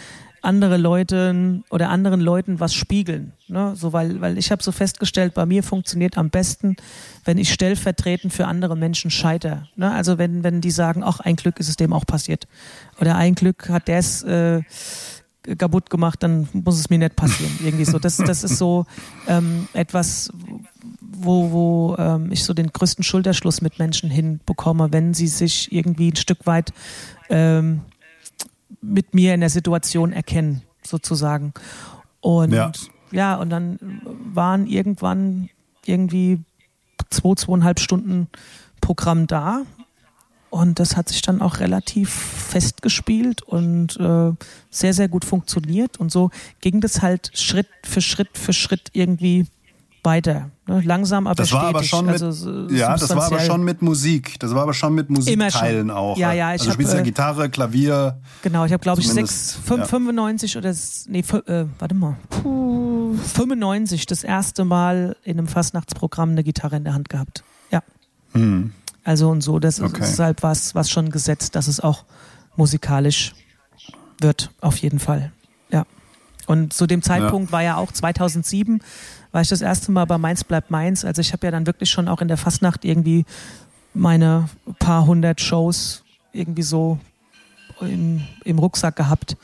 [0.43, 3.33] andere Leute oder anderen Leuten was spiegeln.
[3.49, 3.75] Ne?
[3.77, 6.77] So, weil, weil ich habe so festgestellt, bei mir funktioniert am besten,
[7.25, 9.69] wenn ich stellvertretend für andere Menschen scheiter.
[9.77, 9.91] Ne?
[9.91, 12.47] Also wenn, wenn die sagen, ach, ein Glück ist es dem auch passiert.
[13.01, 14.62] Oder ein Glück hat der es äh,
[15.57, 17.53] kaputt gemacht, dann muss es mir nicht passieren.
[17.63, 17.99] Irgendwie so.
[17.99, 18.87] Das, das ist so
[19.27, 20.31] ähm, etwas,
[21.01, 26.11] wo, wo ähm, ich so den größten Schulterschluss mit Menschen hinbekomme, wenn sie sich irgendwie
[26.11, 26.73] ein Stück weit
[27.31, 27.83] ähm,
[28.81, 31.53] mit mir in der Situation erkennen, sozusagen.
[32.21, 32.73] Und ja.
[33.11, 33.79] ja, und dann
[34.33, 35.49] waren irgendwann
[35.85, 36.41] irgendwie
[37.11, 38.29] zwei, zweieinhalb Stunden
[38.81, 39.63] Programm da
[40.51, 44.33] und das hat sich dann auch relativ festgespielt und äh,
[44.71, 45.99] sehr, sehr gut funktioniert.
[45.99, 46.31] Und so
[46.61, 49.47] ging das halt Schritt für Schritt für Schritt irgendwie
[50.03, 50.51] weiter.
[50.67, 50.81] Ne?
[50.85, 51.77] Langsam, aber das war stetig.
[51.77, 54.39] aber schon mit, also, ja, das war aber schon mit Musik.
[54.41, 56.17] Das war aber schon mit Musikteilen auch.
[56.17, 58.19] Ja, ja, ich also du spielst ja äh, Gitarre, Klavier.
[58.43, 59.87] Genau, ich habe glaube ich sechs, fünf, ja.
[59.87, 60.75] 95 oder
[61.09, 66.85] nee, äh, warte mal, Puh, 95 das erste Mal in einem Fastnachtsprogramm eine Gitarre in
[66.85, 67.45] der Hand gehabt.
[67.71, 67.83] Ja.
[69.09, 69.81] Also und so, das.
[69.81, 70.03] Okay.
[70.03, 72.05] ist deshalb was, was schon gesetzt, dass es auch
[72.57, 73.33] musikalisch
[74.21, 75.33] wird, auf jeden Fall.
[75.71, 75.87] Ja.
[76.47, 78.83] Und zu dem Zeitpunkt war ja auch 2007,
[79.33, 81.07] war ich das erste Mal bei Mainz bleibt Mainz.
[81.07, 83.25] Also ich habe ja dann wirklich schon auch in der Fastnacht irgendwie
[83.94, 86.99] meine paar hundert Shows irgendwie so
[87.81, 89.38] im, im Rucksack gehabt.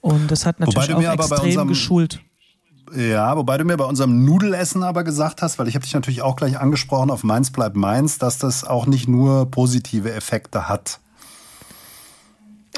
[0.00, 2.20] Und das hat natürlich Wobei auch extrem unserem- geschult.
[2.94, 6.22] Ja, wobei du mir bei unserem Nudelessen aber gesagt hast, weil ich habe dich natürlich
[6.22, 11.00] auch gleich angesprochen auf Mainz bleibt Mainz, dass das auch nicht nur positive Effekte hat.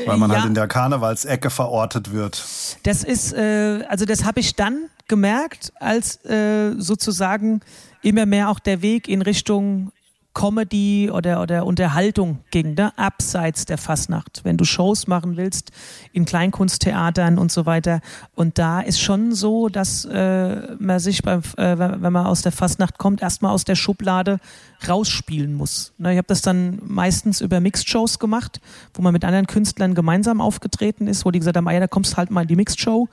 [0.07, 0.38] Weil man Ja.
[0.38, 2.44] halt in der Karnevalsecke verortet wird.
[2.85, 7.61] Das ist, äh, also das habe ich dann gemerkt, als äh, sozusagen
[8.03, 9.90] immer mehr auch der Weg in Richtung
[10.35, 12.97] Comedy oder, oder Unterhaltung ging, ne?
[12.97, 14.43] abseits der Fasnacht.
[14.45, 15.73] Wenn du Shows machen willst
[16.12, 18.01] in Kleinkunsttheatern und so weiter.
[18.37, 22.53] Und da ist schon so, dass äh, man sich, beim, äh, wenn man aus der
[22.53, 24.38] Fasnacht kommt, erstmal aus der Schublade
[24.87, 25.93] rausspielen muss.
[25.99, 26.12] Ne?
[26.12, 28.61] Ich habe das dann meistens über Mixed-Shows gemacht,
[28.95, 31.88] wo man mit anderen Künstlern gemeinsam aufgetreten ist, wo die gesagt haben, ah ja, da
[31.88, 33.09] kommst halt mal in die Mixed-Show.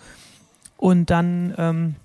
[0.78, 1.95] Und dann ähm,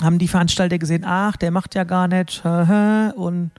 [0.00, 2.44] haben die Veranstalter gesehen, ach, der macht ja gar nicht.
[2.44, 3.50] Und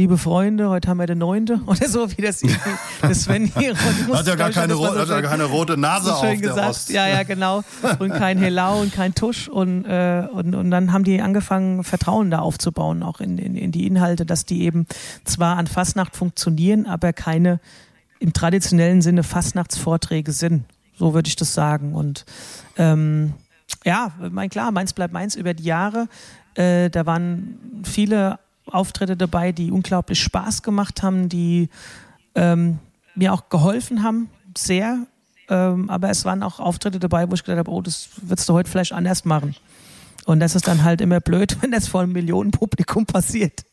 [0.00, 2.40] liebe Freunde, heute haben wir den neunte oder so, wie das
[3.02, 3.74] das Sven hier.
[3.76, 6.70] Hat ja gar keine, hat ja keine rote Nase so auf schön der gesagt.
[6.70, 6.90] Ost.
[6.90, 7.62] Ja, ja, genau.
[7.98, 9.48] Und kein Helau und kein Tusch.
[9.48, 13.72] Und, äh, und, und dann haben die angefangen, Vertrauen da aufzubauen, auch in, in, in
[13.72, 14.86] die Inhalte, dass die eben
[15.24, 17.60] zwar an Fastnacht funktionieren, aber keine
[18.20, 20.64] im traditionellen Sinne Fastnachtsvorträge sind.
[20.96, 21.94] So würde ich das sagen.
[21.94, 22.24] Und
[22.78, 23.34] ähm,
[23.84, 26.08] ja, mein klar, meins bleibt meins über die Jahre.
[26.54, 28.38] Äh, da waren viele
[28.72, 31.68] Auftritte dabei, die unglaublich Spaß gemacht haben, die
[32.34, 32.78] ähm,
[33.14, 35.06] mir auch geholfen haben, sehr.
[35.48, 38.54] Ähm, aber es waren auch Auftritte dabei, wo ich gedacht habe, oh, das würdest du
[38.54, 39.56] heute vielleicht anders machen.
[40.26, 43.64] Und das ist dann halt immer blöd, wenn das vor einem Millionenpublikum passiert.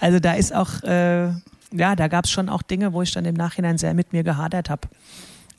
[0.00, 1.26] Also da ist auch, äh,
[1.72, 4.22] ja, da gab es schon auch Dinge, wo ich dann im Nachhinein sehr mit mir
[4.22, 4.88] gehadert habe.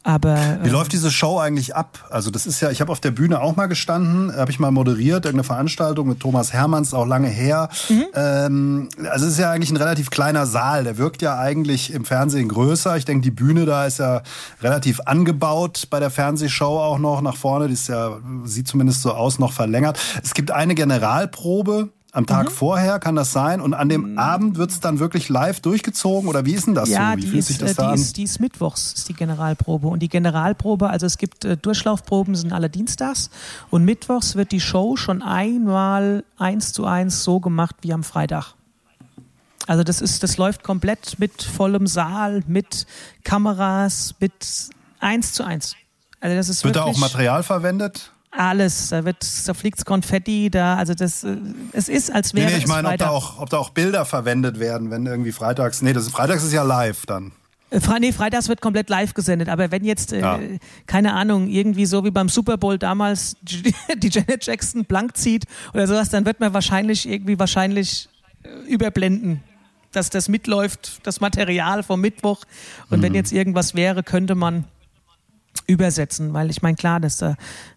[0.07, 2.07] Aber Wie äh, läuft diese Show eigentlich ab?
[2.09, 4.71] Also das ist ja, ich habe auf der Bühne auch mal gestanden, habe ich mal
[4.71, 7.67] moderiert, irgendeine Veranstaltung mit Thomas Hermanns, auch lange her.
[8.13, 12.05] Ähm, also es ist ja eigentlich ein relativ kleiner Saal, der wirkt ja eigentlich im
[12.05, 12.95] Fernsehen größer.
[12.95, 14.21] Ich denke, die Bühne da ist ja
[14.61, 17.67] relativ angebaut bei der Fernsehshow auch noch nach vorne.
[17.67, 19.99] Die ist ja, sieht zumindest so aus, noch verlängert.
[20.23, 21.89] Es gibt eine Generalprobe.
[22.17, 22.51] Am Tag Mhm.
[22.51, 26.45] vorher kann das sein und an dem Abend wird es dann wirklich live durchgezogen oder
[26.45, 27.17] wie ist denn das ja, so?
[27.17, 27.93] Wie die fühlt ist, sich das äh, da die, an?
[27.93, 29.87] ist, die ist mittwochs, ist die Generalprobe.
[29.87, 33.29] Und die Generalprobe, also es gibt äh, Durchlaufproben, sind alle dienstags.
[33.69, 38.55] Und mittwochs wird die Show schon einmal eins zu eins so gemacht wie am Freitag.
[39.67, 42.87] Also das ist, das läuft komplett mit vollem Saal, mit
[43.25, 44.33] Kameras, mit
[44.99, 45.75] eins zu eins.
[46.19, 48.11] Also das ist Wird da auch Material verwendet?
[48.37, 48.89] Alles.
[48.89, 51.37] Da wird, da fliegt Konfetti, da, also das, äh,
[51.73, 53.69] es ist, als Nee, wäre nee, ich es meine, ob da, auch, ob da auch
[53.71, 55.81] Bilder verwendet werden, wenn irgendwie freitags.
[55.81, 57.31] Nee, das ist, freitags ist ja live dann.
[57.69, 60.39] Äh, Fre nee, freitags wird komplett live gesendet, aber wenn jetzt, äh, Ja.
[60.85, 65.85] keine Ahnung, irgendwie so wie beim Super Bowl damals die Janet Jackson blank zieht oder
[65.87, 68.07] sowas, dann wird man wahrscheinlich irgendwie wahrscheinlich
[68.43, 69.43] äh, überblenden,
[69.91, 72.43] dass das mitläuft, das Material vom Mittwoch.
[72.89, 73.03] Und Mhm.
[73.03, 74.63] wenn jetzt irgendwas wäre, könnte man
[75.65, 77.35] übersetzen, weil ich meine, klar, das, da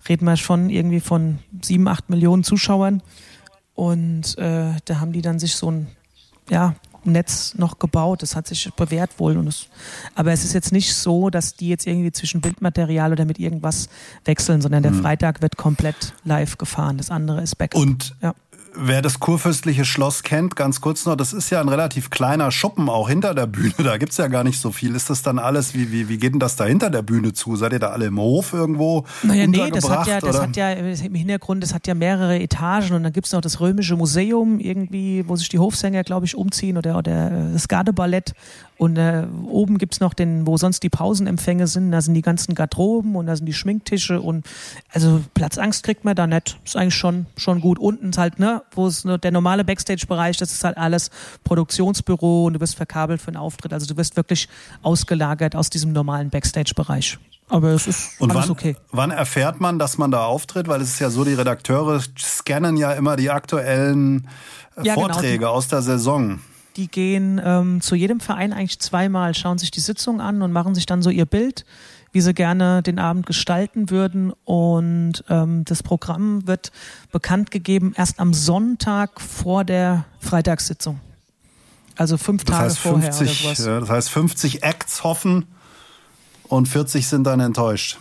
[0.08, 3.02] reden wir schon irgendwie von sieben, acht Millionen Zuschauern
[3.74, 5.86] und äh, da haben die dann sich so ein,
[6.48, 8.22] ja, Netz noch gebaut.
[8.22, 9.36] Das hat sich bewährt wohl.
[9.36, 9.68] Und es,
[10.14, 13.88] aber es ist jetzt nicht so, dass die jetzt irgendwie zwischen Bildmaterial oder mit irgendwas
[14.24, 16.98] wechseln, sondern der Freitag wird komplett live gefahren.
[16.98, 17.80] Das andere ist Backup.
[17.80, 18.34] Und ja.
[18.74, 22.88] Wer das kurfürstliche Schloss kennt, ganz kurz noch, das ist ja ein relativ kleiner Schuppen
[22.88, 23.74] auch hinter der Bühne.
[23.78, 24.94] Da gibt's ja gar nicht so viel.
[24.94, 27.56] Ist das dann alles, wie, wie, wie geht denn das da hinter der Bühne zu?
[27.56, 29.04] Seid ihr da alle im Hof irgendwo?
[29.22, 30.42] Naja, nee, das hat ja, das oder?
[30.42, 33.96] hat ja im Hintergrund, das hat ja mehrere Etagen und dann gibt's noch das Römische
[33.96, 38.34] Museum irgendwie, wo sich die Hofsänger, glaube ich, umziehen oder, oder äh, das Gardeballett.
[38.80, 42.54] Und äh, oben gibt's noch den, wo sonst die Pausenempfänge sind, da sind die ganzen
[42.54, 44.46] Garderoben und da sind die Schminktische und
[44.90, 46.58] also Platzangst kriegt man da nicht.
[46.64, 47.78] Ist eigentlich schon, schon gut.
[47.78, 51.10] Unten ist halt, ne, wo es nur der normale Backstage-Bereich, das ist halt alles
[51.44, 53.74] Produktionsbüro und du wirst verkabelt für einen Auftritt.
[53.74, 54.48] Also du wirst wirklich
[54.80, 57.18] ausgelagert aus diesem normalen Backstage-Bereich.
[57.50, 58.76] Aber es ist Und alles wann, okay.
[58.92, 60.68] wann erfährt man, dass man da auftritt?
[60.68, 64.26] Weil es ist ja so, die Redakteure scannen ja immer die aktuellen
[64.76, 65.08] äh, Ja, genau.
[65.08, 66.40] Vorträge aus der Saison.
[66.80, 70.74] Die gehen ähm, zu jedem Verein eigentlich zweimal, schauen sich die Sitzung an und machen
[70.74, 71.66] sich dann so ihr Bild,
[72.10, 74.32] wie sie gerne den Abend gestalten würden.
[74.46, 76.72] Und ähm, das Programm wird
[77.12, 81.00] bekannt gegeben erst am Sonntag vor der Freitagssitzung.
[81.96, 83.80] Also fünf das Tage heißt vorher 50, oder sowas.
[83.80, 85.44] Das heißt 50 Acts hoffen
[86.44, 87.98] und 40 sind dann enttäuscht.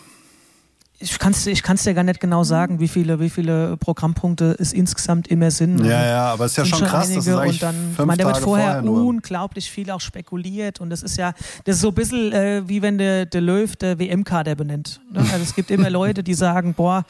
[1.02, 4.56] Ich kann es ich kann's dir gar nicht genau sagen, wie viele, wie viele Programmpunkte
[4.60, 5.84] es insgesamt immer sind.
[5.86, 8.00] Ja, ja, aber es ist ja sind schon krass, das ist eigentlich und dann, fünf
[8.00, 11.34] ich meine, da wird vorher, vorher unglaublich viel auch spekuliert und das ist ja,
[11.64, 15.00] das ist so ein bisschen äh, wie wenn der, der Löw der WM-Kader benennt.
[15.12, 15.20] Ne?
[15.20, 17.06] Also es gibt immer Leute, die sagen, boah,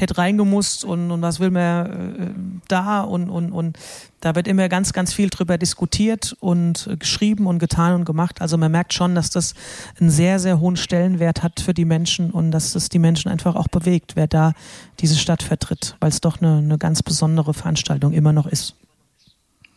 [0.00, 2.30] hätte reingemusst und, und was will man äh,
[2.68, 3.78] da und, und, und
[4.20, 8.40] da wird immer ganz, ganz viel drüber diskutiert und geschrieben und getan und gemacht.
[8.40, 9.54] Also man merkt schon, dass das
[10.00, 13.54] einen sehr, sehr hohen Stellenwert hat für die Menschen und dass das die Menschen einfach
[13.54, 14.52] auch bewegt, wer da
[15.00, 18.74] diese Stadt vertritt, weil es doch eine, eine ganz besondere Veranstaltung immer noch ist.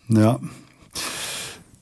[0.08, 0.40] Ja.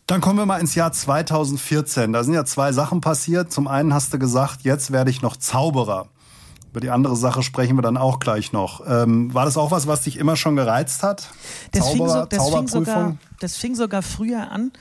[0.07, 2.13] Dann kommen wir mal ins Jahr 2014.
[2.13, 3.51] Da sind ja zwei Sachen passiert.
[3.51, 6.07] Zum einen hast du gesagt, jetzt werde ich noch Zauberer.
[6.71, 8.81] Über die andere Sache sprechen wir dann auch gleich noch.
[8.87, 11.29] Ähm, war das auch was, was dich immer schon gereizt hat?
[11.71, 14.71] Das, fing, so, das, fing, sogar, das fing sogar früher an.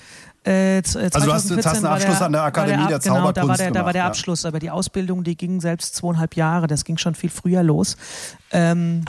[0.44, 2.88] Äh, äh, Also du hast- 2014 jetzt hast einen Abschluss der, an der Akademie Ab-
[2.88, 4.06] der genau, da war der, da war der gemacht, ja.
[4.06, 7.96] Abschluss, aber die Ausbildung, die ging selbst zweieinhalb Jahre, das ging schon viel früher los.
[8.52, 9.04] Ähm,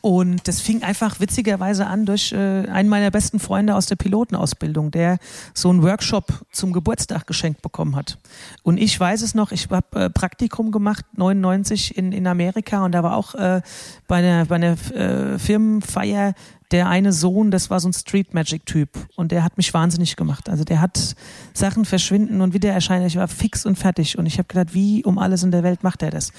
[0.00, 4.92] und das fing einfach witzigerweise an durch äh, einen meiner besten Freunde aus der Pilotenausbildung,
[4.92, 5.18] der
[5.54, 8.18] so einen Workshop zum Geburtstag geschenkt bekommen hat.
[8.62, 12.92] Und ich weiß es noch, ich habe äh, Praktikum gemacht, 99 in, in Amerika und
[12.92, 13.60] da war auch äh,
[14.06, 16.34] bei einer, bei einer äh, Firmenfeier
[16.70, 20.16] der eine Sohn, das war so ein Street Magic Typ und der hat mich wahnsinnig
[20.16, 20.48] gemacht.
[20.48, 21.16] Also der hat
[21.54, 23.06] Sachen verschwinden und wieder erscheinen.
[23.06, 25.82] Ich war fix und fertig und ich habe gedacht, wie um alles in der Welt
[25.82, 26.32] macht er das?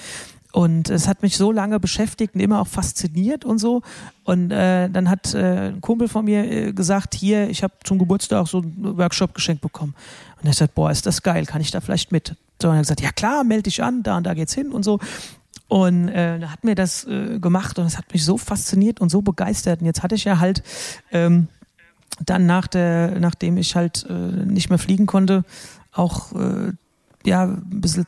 [0.52, 3.84] Und es hat mich so lange beschäftigt und immer auch fasziniert und so.
[4.24, 8.00] Und äh, dann hat äh, ein Kumpel von mir äh, gesagt, hier, ich habe zum
[8.00, 9.94] Geburtstag so einen Workshop geschenkt bekommen.
[10.42, 12.36] Und er sagt, boah, ist das geil, kann ich da vielleicht mit?
[12.62, 14.72] So, und er hat gesagt, ja klar, melde dich an, da und da geht's hin
[14.72, 15.00] und so.
[15.68, 19.22] Und äh, hat mir das äh, gemacht und es hat mich so fasziniert und so
[19.22, 19.82] begeistert.
[19.82, 20.64] Und jetzt hatte ich ja halt
[21.12, 21.48] ähm,
[22.26, 25.46] dann nach der, nachdem ich halt äh, nicht mehr fliegen konnte,
[25.92, 26.72] auch äh,
[27.24, 28.06] ja ein bisschen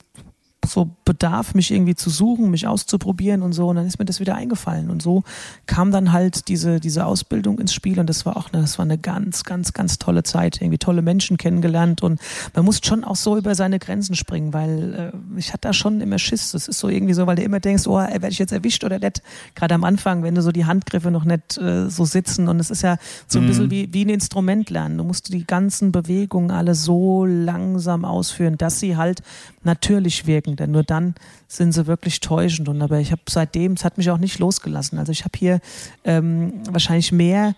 [0.65, 3.67] so Bedarf, mich irgendwie zu suchen, mich auszuprobieren und so.
[3.67, 4.89] Und dann ist mir das wieder eingefallen.
[4.89, 5.23] Und so
[5.65, 7.99] kam dann halt diese, diese Ausbildung ins Spiel.
[7.99, 10.61] Und das war auch eine, das war eine ganz, ganz, ganz tolle Zeit.
[10.61, 12.03] Irgendwie tolle Menschen kennengelernt.
[12.03, 12.21] Und
[12.53, 15.99] man muss schon auch so über seine Grenzen springen, weil äh, ich hatte da schon
[16.01, 16.51] immer Schiss.
[16.51, 18.99] Das ist so irgendwie so, weil du immer denkst, oh, werde ich jetzt erwischt oder
[18.99, 19.21] nicht?
[19.55, 22.47] Gerade am Anfang, wenn du so die Handgriffe noch nicht äh, so sitzen.
[22.47, 22.97] Und es ist ja
[23.27, 24.97] so ein bisschen wie, wie ein Instrument lernen.
[24.97, 29.21] Du musst die ganzen Bewegungen alle so langsam ausführen, dass sie halt
[29.63, 31.15] natürlich wirken, denn nur dann
[31.47, 32.69] sind sie wirklich täuschend.
[32.69, 34.99] Und aber ich habe seitdem, es hat mich auch nicht losgelassen.
[34.99, 35.59] Also ich habe hier
[36.03, 37.55] ähm, wahrscheinlich mehr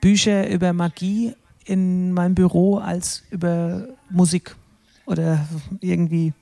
[0.00, 4.54] Bücher über Magie in meinem Büro als über Musik
[5.06, 5.46] oder
[5.80, 6.32] irgendwie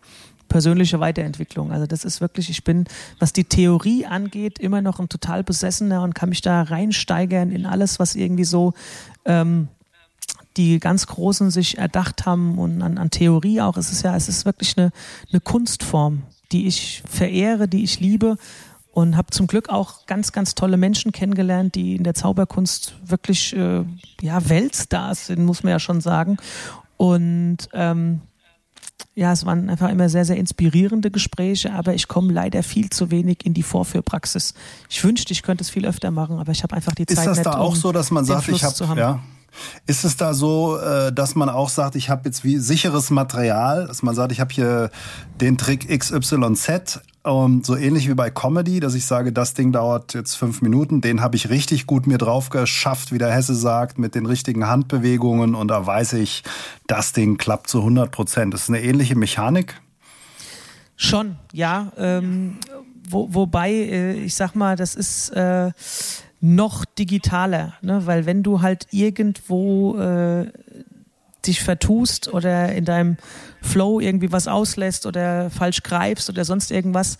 [0.48, 1.72] persönliche Weiterentwicklung.
[1.72, 2.84] Also das ist wirklich, ich bin,
[3.18, 7.64] was die Theorie angeht, immer noch ein total Besessener und kann mich da reinsteigern in
[7.64, 8.74] alles, was irgendwie so
[9.24, 9.68] ähm,
[10.56, 13.76] die ganz Großen sich erdacht haben und an, an Theorie auch.
[13.76, 14.92] Es ist ja, es ist wirklich eine,
[15.30, 18.36] eine Kunstform, die ich verehre, die ich liebe
[18.92, 23.56] und habe zum Glück auch ganz, ganz tolle Menschen kennengelernt, die in der Zauberkunst wirklich
[23.56, 23.84] äh,
[24.20, 26.36] ja, Weltstars sind, muss man ja schon sagen.
[26.98, 28.20] Und ähm,
[29.14, 33.10] ja, es waren einfach immer sehr, sehr inspirierende Gespräche, aber ich komme leider viel zu
[33.10, 34.54] wenig in die Vorführpraxis.
[34.88, 37.26] Ich wünschte, ich könnte es viel öfter machen, aber ich habe einfach die Zeit Ist
[37.26, 38.98] das nicht, da auch so, dass man sagt, ich habe haben.
[38.98, 39.20] ja,
[39.86, 43.86] ist es da so, äh, dass man auch sagt, ich habe jetzt wie sicheres Material,
[43.86, 44.90] dass man sagt, ich habe hier
[45.40, 50.14] den Trick XYZ, ähm, so ähnlich wie bei Comedy, dass ich sage, das Ding dauert
[50.14, 53.98] jetzt fünf Minuten, den habe ich richtig gut mir drauf geschafft, wie der Hesse sagt,
[53.98, 56.42] mit den richtigen Handbewegungen und da weiß ich,
[56.86, 58.54] das Ding klappt zu 100 Prozent.
[58.54, 59.80] Das ist eine ähnliche Mechanik.
[60.96, 61.92] Schon, ja.
[61.96, 62.58] Ähm,
[63.08, 65.70] wo, wobei, äh, ich sag mal, das ist äh,
[66.42, 68.04] noch digitaler, ne?
[68.04, 70.50] weil wenn du halt irgendwo äh,
[71.46, 73.16] dich vertust oder in deinem
[73.62, 77.16] Flow irgendwie was auslässt oder falsch greifst oder sonst irgendwas,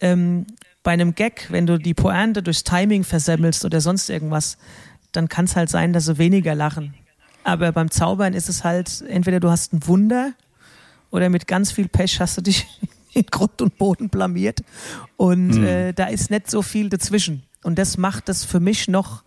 [0.00, 0.46] ähm,
[0.82, 4.58] bei einem Gag, wenn du die Pointe durchs Timing versemmelst oder sonst irgendwas,
[5.12, 6.94] dann kann es halt sein, dass sie weniger lachen.
[7.44, 10.32] Aber beim Zaubern ist es halt, entweder du hast ein Wunder
[11.12, 12.66] oder mit ganz viel Pech hast du dich
[13.14, 14.64] in Grund und Boden blamiert.
[15.16, 17.45] Und äh, da ist nicht so viel dazwischen.
[17.66, 19.24] Und das macht das für mich noch,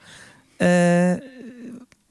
[0.61, 1.17] äh,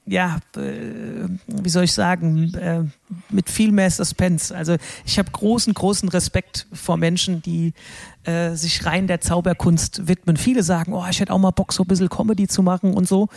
[0.05, 2.83] ja, äh, wie soll ich sagen, äh,
[3.29, 4.55] mit viel mehr Suspense.
[4.55, 7.73] Also ich habe großen, großen Respekt vor Menschen, die
[8.25, 10.37] äh, sich rein der Zauberkunst widmen.
[10.37, 13.07] Viele sagen, oh, ich hätte auch mal Bock, so ein bisschen Comedy zu machen und
[13.07, 13.27] so.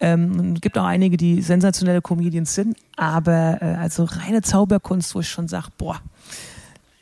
[0.00, 5.20] Ähm, es gibt auch einige, die sensationelle Comedians sind, aber äh, also reine Zauberkunst, wo
[5.20, 6.00] ich schon sage, boah,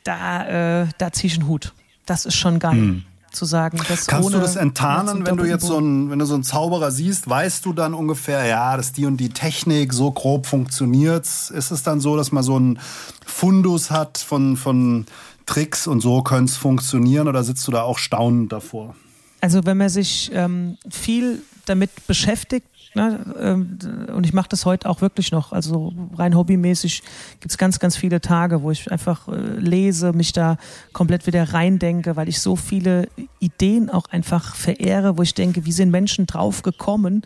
[0.03, 1.73] da, äh, da ziehe ich einen Hut.
[2.05, 2.73] Das ist schon geil.
[2.73, 3.77] Hm zu sagen.
[3.77, 7.29] Kannst du das enttarnen, wenn du jetzt so ein, wenn du so einen Zauberer siehst,
[7.29, 11.25] weißt du dann ungefähr, ja, dass die und die Technik so grob funktioniert?
[11.25, 12.79] Ist es dann so, dass man so einen
[13.25, 15.05] Fundus hat von, von
[15.45, 18.95] Tricks und so könnte es funktionieren oder sitzt du da auch staunend davor?
[19.41, 23.77] Also wenn man sich ähm, viel damit beschäftigt, Ne, ähm,
[24.13, 25.53] und ich mache das heute auch wirklich noch.
[25.53, 27.03] Also rein hobbymäßig
[27.39, 30.57] gibt es ganz, ganz viele Tage, wo ich einfach äh, lese, mich da
[30.91, 33.07] komplett wieder reindenke, weil ich so viele
[33.39, 37.21] Ideen auch einfach verehre, wo ich denke, wie sind Menschen drauf gekommen,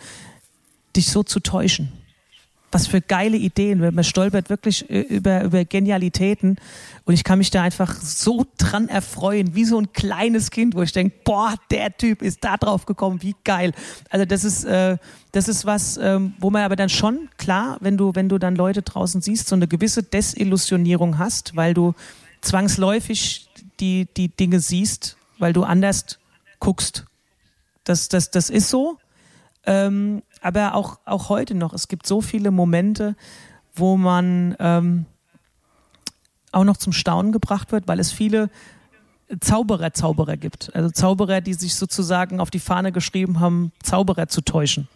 [0.95, 1.91] dich so zu täuschen?
[2.71, 3.79] Was für geile Ideen.
[3.79, 6.57] Man stolpert wirklich äh, über, über Genialitäten.
[7.05, 10.81] Und ich kann mich da einfach so dran erfreuen, wie so ein kleines Kind, wo
[10.81, 13.73] ich denke, boah, der Typ ist da drauf gekommen, wie geil.
[14.09, 14.97] Also das ist, äh,
[15.31, 18.55] das ist was, ähm, wo man aber dann schon, klar, wenn du, wenn du dann
[18.55, 21.93] Leute draußen siehst, so eine gewisse Desillusionierung hast, weil du
[22.41, 23.47] zwangsläufig
[23.79, 26.19] die, die Dinge siehst, weil du anders
[26.59, 27.05] guckst.
[27.83, 28.97] Das, das, das ist so.
[29.65, 33.15] Ähm, aber auch, auch heute noch, es gibt so viele Momente,
[33.73, 35.05] wo man ähm,
[36.51, 38.49] auch noch zum Staunen gebracht wird, weil es viele
[39.39, 40.73] Zauberer, Zauberer gibt.
[40.75, 44.87] Also Zauberer, die sich sozusagen auf die Fahne geschrieben haben, Zauberer zu täuschen.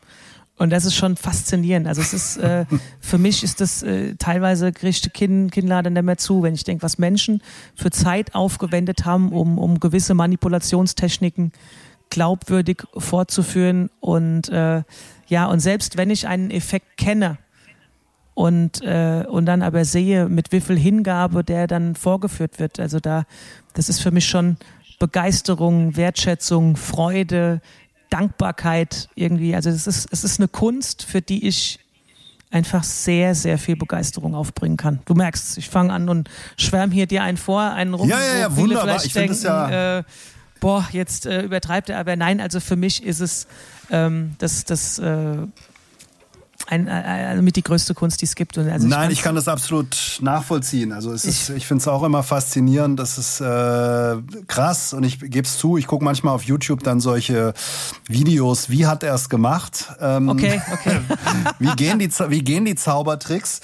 [0.57, 1.87] Und das ist schon faszinierend.
[1.87, 2.65] Also es ist, äh,
[2.99, 6.83] für mich ist das äh, teilweise kriegt Kind, Kinnladen nicht mehr zu, wenn ich denke,
[6.83, 7.41] was Menschen
[7.75, 11.53] für Zeit aufgewendet haben, um, um gewisse Manipulationstechniken
[12.09, 14.83] glaubwürdig vorzuführen und äh,
[15.27, 17.37] ja, und selbst wenn ich einen Effekt kenne
[18.33, 22.99] und, äh, und dann aber sehe, mit wie viel Hingabe der dann vorgeführt wird, also
[22.99, 23.25] da,
[23.73, 24.57] das ist für mich schon
[24.97, 27.61] Begeisterung, Wertschätzung, Freude,
[28.09, 29.55] Dankbarkeit irgendwie.
[29.55, 31.79] Also es ist, es ist eine Kunst, für die ich
[32.51, 34.99] einfach sehr, sehr viel Begeisterung aufbringen kann.
[35.05, 38.39] Du merkst, ich fange an und schwärme hier dir einen vor, einen rum, ja, ja,
[38.39, 40.03] ja, vielleicht ich denken, ja äh,
[40.59, 43.47] boah, jetzt äh, übertreibt er, aber nein, also für mich ist es
[43.89, 45.37] ähm, das, das äh,
[46.69, 48.57] ein, äh, mit die größte Kunst, die es gibt.
[48.57, 50.91] Also Nein, ich kann das absolut nachvollziehen.
[50.91, 52.99] Also ist, ich finde es auch immer faszinierend.
[52.99, 55.77] Das ist äh, krass und ich gebe es zu.
[55.77, 57.53] Ich gucke manchmal auf YouTube dann solche
[58.07, 58.69] Videos.
[58.69, 59.87] Wie hat er es gemacht?
[59.99, 60.99] Ähm, okay, okay.
[61.59, 63.61] wie gehen die wie gehen die Zaubertricks?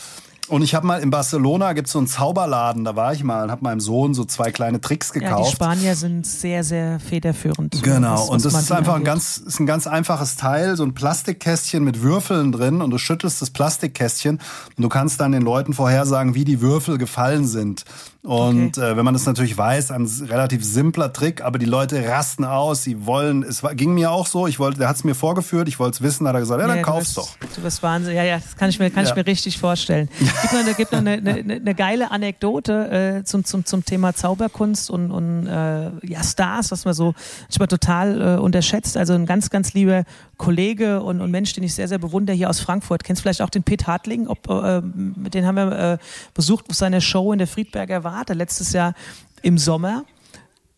[0.48, 3.46] Und ich habe mal in Barcelona gibt es so einen Zauberladen, da war ich mal
[3.46, 5.40] und habe meinem Sohn so zwei kleine Tricks gekauft.
[5.40, 7.82] Ja, die Spanier sind sehr, sehr federführend.
[7.82, 10.84] Genau, was, was und das ist einfach ein ganz, ist ein ganz einfaches Teil, so
[10.84, 14.40] ein Plastikkästchen mit Würfeln drin und du schüttelst das Plastikkästchen
[14.78, 17.86] und du kannst dann den Leuten vorhersagen, wie die Würfel gefallen sind.
[18.26, 18.92] Und okay.
[18.92, 22.84] äh, wenn man das natürlich weiß, ein relativ simpler Trick, aber die Leute rasten aus,
[22.84, 25.68] sie wollen, es war, ging mir auch so, ich wollte, der hat es mir vorgeführt,
[25.68, 27.30] ich wollte es wissen, hat er gesagt, ja, dann ja, kauf's bist, doch.
[27.56, 29.12] Du bist Wahnsinn, ja, ja, das kann ich mir, kann ja.
[29.12, 30.10] ich mir richtig vorstellen.
[30.20, 34.16] Gibt noch, eine, gibt noch eine, eine, eine geile Anekdote äh, zum, zum, zum Thema
[34.16, 37.14] Zauberkunst und, und äh, ja, Stars, was man so
[37.44, 38.98] manchmal total äh, unterschätzt.
[38.98, 40.04] Also ein ganz, ganz lieber
[40.38, 43.04] Kollege und, und Mensch, den ich sehr, sehr bewundere hier aus Frankfurt.
[43.04, 44.28] Kennst vielleicht auch den Pete Hartling?
[44.28, 45.98] Ob, äh, den haben wir äh,
[46.34, 48.94] besucht auf seiner Show in der Friedberger Warte letztes Jahr
[49.42, 50.06] im Sommer.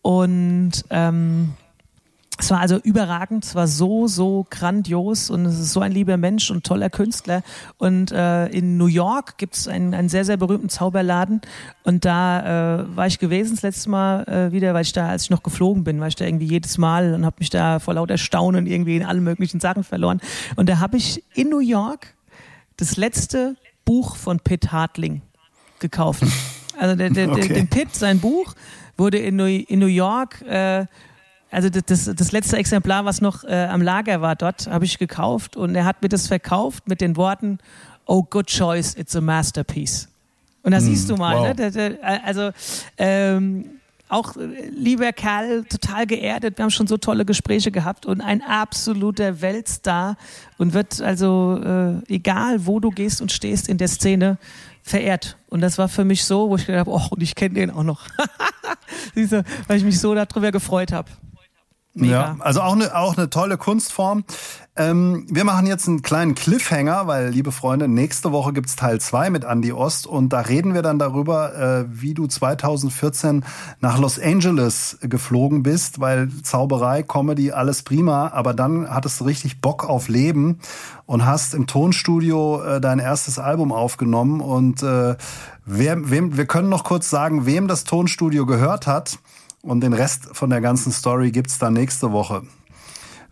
[0.02, 1.54] Und ähm,
[2.36, 6.16] es war also überragend, es war so, so grandios und es ist so ein lieber
[6.16, 7.42] Mensch und toller Künstler.
[7.76, 11.42] Und äh, in New York gibt es einen, einen sehr, sehr berühmten Zauberladen
[11.84, 15.24] und da äh, war ich gewesen das letzte Mal äh, wieder, weil ich da, als
[15.24, 17.94] ich noch geflogen bin, war ich da irgendwie jedes Mal und habe mich da vor
[17.94, 20.20] lauter Staunen irgendwie in allen möglichen Sachen verloren.
[20.56, 22.14] Und da habe ich in New York
[22.78, 25.22] das letzte Buch von Pitt Hartling
[25.78, 26.24] gekauft.
[26.78, 27.48] Also der, der, okay.
[27.48, 28.54] der, Pitt, sein Buch,
[28.96, 30.86] wurde in New, in New York äh,
[31.50, 35.56] also das, das letzte Exemplar, was noch äh, am Lager war dort, habe ich gekauft
[35.56, 37.58] und er hat mir das verkauft mit den Worten,
[38.04, 40.08] oh good choice, it's a masterpiece.
[40.62, 41.46] Und da mm, siehst du mal, wow.
[41.48, 41.54] ne?
[41.54, 42.50] Der, der, also
[42.98, 43.64] ähm,
[44.10, 46.58] auch äh, lieber Kerl, total geerdet.
[46.58, 50.16] Wir haben schon so tolle Gespräche gehabt und ein absoluter Weltstar
[50.58, 54.36] und wird also, äh, egal wo du gehst und stehst in der Szene,
[54.88, 55.38] verehrt.
[55.48, 57.70] Und das war für mich so, wo ich gedacht habe, oh, und ich kenne den
[57.70, 58.06] auch noch.
[59.14, 61.10] Siehst du, weil ich mich so darüber gefreut habe.
[62.00, 62.12] Mega.
[62.12, 64.24] Ja, also auch eine, auch eine tolle Kunstform.
[64.76, 69.28] Ähm, wir machen jetzt einen kleinen Cliffhanger, weil, liebe Freunde, nächste Woche gibt's Teil 2
[69.30, 73.44] mit Andy Ost und da reden wir dann darüber, äh, wie du 2014
[73.80, 79.60] nach Los Angeles geflogen bist, weil Zauberei, Comedy, alles prima, aber dann hattest du richtig
[79.60, 80.60] Bock auf Leben
[81.06, 85.16] und hast im Tonstudio äh, dein erstes Album aufgenommen und äh,
[85.66, 89.18] wer, wem, wir können noch kurz sagen, wem das Tonstudio gehört hat.
[89.62, 92.42] Und den Rest von der ganzen Story gibt's dann nächste Woche.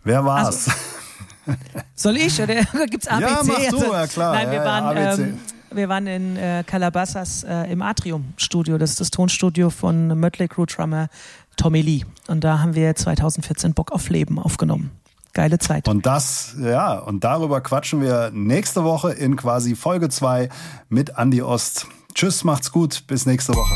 [0.03, 0.67] Wer war's?
[0.67, 1.59] Also,
[1.95, 2.41] soll ich?
[2.41, 2.55] Oder
[2.89, 3.29] gibt's ABC?
[3.29, 4.33] Ja, mach du, also, ja klar.
[4.33, 5.39] Nein, wir ja, waren, ja, ähm,
[5.71, 8.77] wir waren in äh, Calabasas äh, im Atrium-Studio.
[8.77, 11.09] Das ist das Tonstudio von Mötley Crew Drummer
[11.55, 12.03] Tommy Lee.
[12.27, 14.91] Und da haben wir 2014 Bock auf Leben aufgenommen.
[15.33, 15.87] Geile Zeit.
[15.87, 20.49] Und das, ja, und darüber quatschen wir nächste Woche in quasi Folge 2
[20.89, 21.87] mit Andy Ost.
[22.13, 23.75] Tschüss, macht's gut, bis nächste Woche.